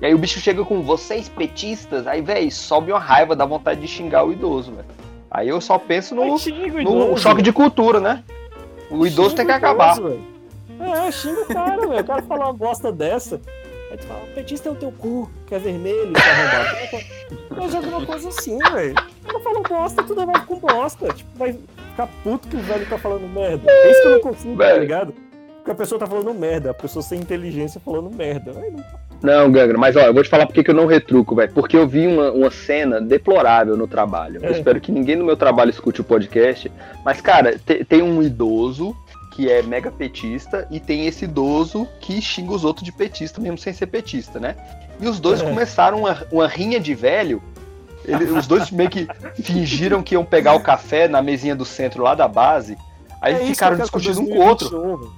[0.00, 3.80] E aí o bicho chega com vocês petistas, aí, velho, sobe uma raiva, dá vontade
[3.80, 5.05] de xingar o idoso, velho.
[5.30, 8.22] Aí eu só penso no, no choque de cultura, né?
[8.90, 9.96] O idoso tem que acabar.
[9.96, 10.20] Idoso,
[10.80, 12.00] é, xinga o cara, velho.
[12.00, 13.40] O cara fala uma bosta dessa.
[13.90, 17.04] Aí tu fala, o petista é o teu cu, que é vermelho, tá arrombado.
[17.50, 18.94] Mas alguma coisa assim, velho.
[19.28, 21.12] Ela fala bosta, tu devolve com bosta.
[21.12, 21.58] Tipo, vai
[21.90, 23.70] ficar puto que o velho tá falando merda.
[23.70, 25.14] É isso que eu não consigo, tá ligado?
[25.56, 28.52] Porque a pessoa tá falando merda, a pessoa sem inteligência falando merda.
[28.60, 28.84] Aí não
[29.22, 31.52] não, Gangra, mas ó, eu vou te falar porque que eu não retruco, velho.
[31.52, 34.40] Porque eu vi uma, uma cena deplorável no trabalho.
[34.42, 34.52] Eu é.
[34.52, 36.70] espero que ninguém no meu trabalho escute o podcast.
[37.04, 38.94] Mas, cara, te, tem um idoso
[39.32, 43.58] que é mega petista e tem esse idoso que xinga os outros de petista, mesmo
[43.58, 44.56] sem ser petista, né?
[45.00, 45.44] E os dois é.
[45.44, 47.42] começaram uma, uma rinha de velho.
[48.04, 49.08] Ele, os dois meio que
[49.42, 52.78] fingiram que iam pegar o café na mesinha do centro lá da base.
[53.20, 55.12] Aí é ficaram discutindo um com o outro.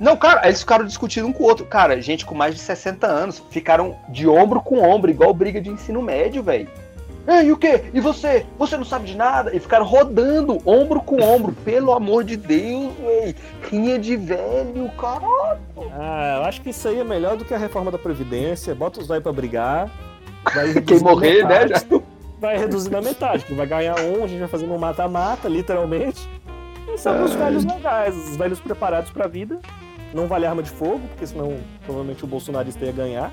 [0.00, 1.64] Não, cara, eles ficaram discutindo um com o outro.
[1.64, 5.70] Cara, gente com mais de 60 anos ficaram de ombro com ombro, igual briga de
[5.70, 6.68] ensino médio, velho.
[7.42, 7.84] E o quê?
[7.94, 8.44] E você?
[8.58, 9.54] Você não sabe de nada?
[9.56, 11.52] E ficaram rodando, ombro com ombro.
[11.64, 13.34] Pelo amor de Deus, véi.
[13.70, 15.58] Rinha de velho, caralho.
[15.92, 18.74] Ah, eu acho que isso aí é melhor do que a reforma da Previdência.
[18.74, 19.90] Bota os velhos pra brigar.
[20.86, 21.66] Quem morrer, né?
[22.38, 23.46] Vai reduzir na metade.
[23.54, 26.28] Vai ganhar um, a gente vai fazer um mata-mata, literalmente.
[26.92, 29.58] E são os velhos legais, os velhos preparados pra vida.
[30.14, 33.32] Não vale arma de fogo, porque senão provavelmente o bolsonarista ia ganhar.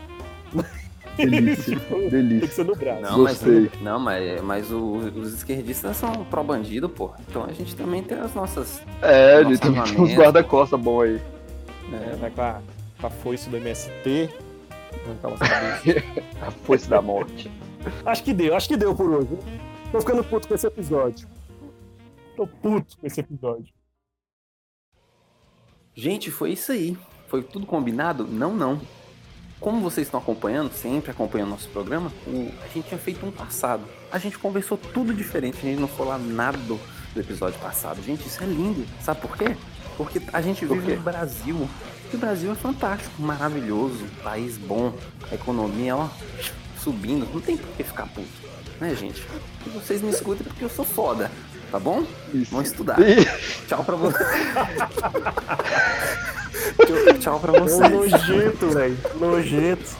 [1.15, 1.77] Delícia,
[2.09, 2.39] delícia.
[2.39, 3.01] Tem que ser no braço.
[3.01, 3.41] Não, mas,
[3.81, 7.11] não, mas, mas o, os esquerdistas são pró-bandido, pô.
[7.29, 8.81] Então a gente também tem as nossas.
[9.01, 11.21] É, a gente também tem uns guarda-costa bom aí.
[11.93, 12.61] É, vai com a,
[12.99, 14.29] com a foice do MST.
[16.41, 17.51] a foice da morte.
[18.05, 19.37] Acho que deu, acho que deu por hoje.
[19.91, 21.27] Tô ficando puto com esse episódio.
[22.35, 23.80] Tô puto com esse episódio.
[26.01, 26.97] Gente, foi isso aí.
[27.27, 28.25] Foi tudo combinado?
[28.25, 28.81] Não, não.
[29.59, 33.83] Como vocês estão acompanhando, sempre acompanhando nosso programa, o, a gente tinha feito um passado.
[34.11, 36.79] A gente conversou tudo diferente, a gente não falou nada do,
[37.13, 38.01] do episódio passado.
[38.01, 38.83] Gente, isso é lindo.
[38.99, 39.55] Sabe por quê?
[39.95, 41.69] Porque a gente vive no Brasil.
[42.11, 44.91] E o Brasil é fantástico, maravilhoso, país bom,
[45.31, 46.09] a economia, ó,
[46.83, 47.31] subindo.
[47.31, 48.27] Não tem por que ficar puto,
[48.79, 49.23] né, gente?
[49.67, 51.29] E vocês me escutem porque eu sou foda,
[51.71, 52.03] tá bom?
[52.33, 52.51] Isso.
[52.51, 52.97] Vamos estudar.
[53.67, 54.27] Tchau pra vocês.
[57.19, 57.83] Tchau pra você.
[57.85, 58.97] É nojento, velho.
[59.19, 59.97] Nojento.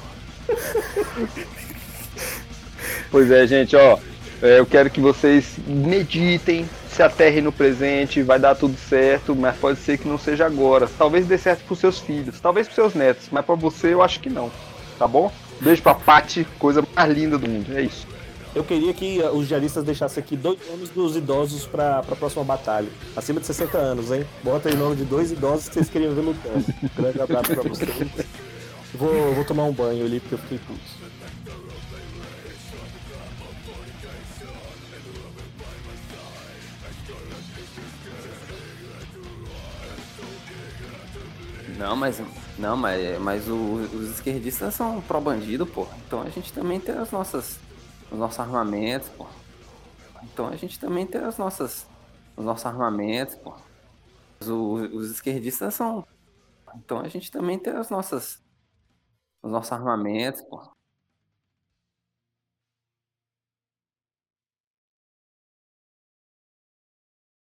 [3.10, 3.98] Pois é, gente, ó.
[4.42, 9.56] É, eu quero que vocês meditem, se aterrem no presente, vai dar tudo certo, mas
[9.56, 10.90] pode ser que não seja agora.
[10.98, 14.20] Talvez dê certo pros seus filhos, talvez pros seus netos, mas pra você eu acho
[14.20, 14.52] que não.
[14.98, 15.32] Tá bom?
[15.60, 17.78] Beijo pra Paty, coisa mais linda do mundo.
[17.78, 18.08] É isso.
[18.54, 22.90] Eu queria que os diaristas deixassem aqui dois nomes dos idosos para a próxima batalha.
[23.16, 24.26] Acima de 60 anos, hein?
[24.44, 26.66] Bota aí o nome de dois idosos que vocês queriam ver lutando.
[26.96, 27.90] Grande abraço para vocês.
[28.94, 31.02] Vou, vou tomar um banho ali porque eu fiquei puto.
[41.78, 42.22] Não, mas
[42.60, 43.56] não, mas, mas o,
[43.94, 45.88] os esquerdistas são pró-bandido, pô.
[46.06, 47.58] Então a gente também tem as nossas
[48.12, 49.26] os nossos armamentos, pô.
[50.24, 51.88] Então a gente também tem as nossas,
[52.36, 53.54] os nossos armamentos, pô.
[54.40, 56.06] Os, os esquerdistas são.
[56.76, 58.44] Então a gente também tem as nossas,
[59.42, 60.62] os nossos armamentos, pô.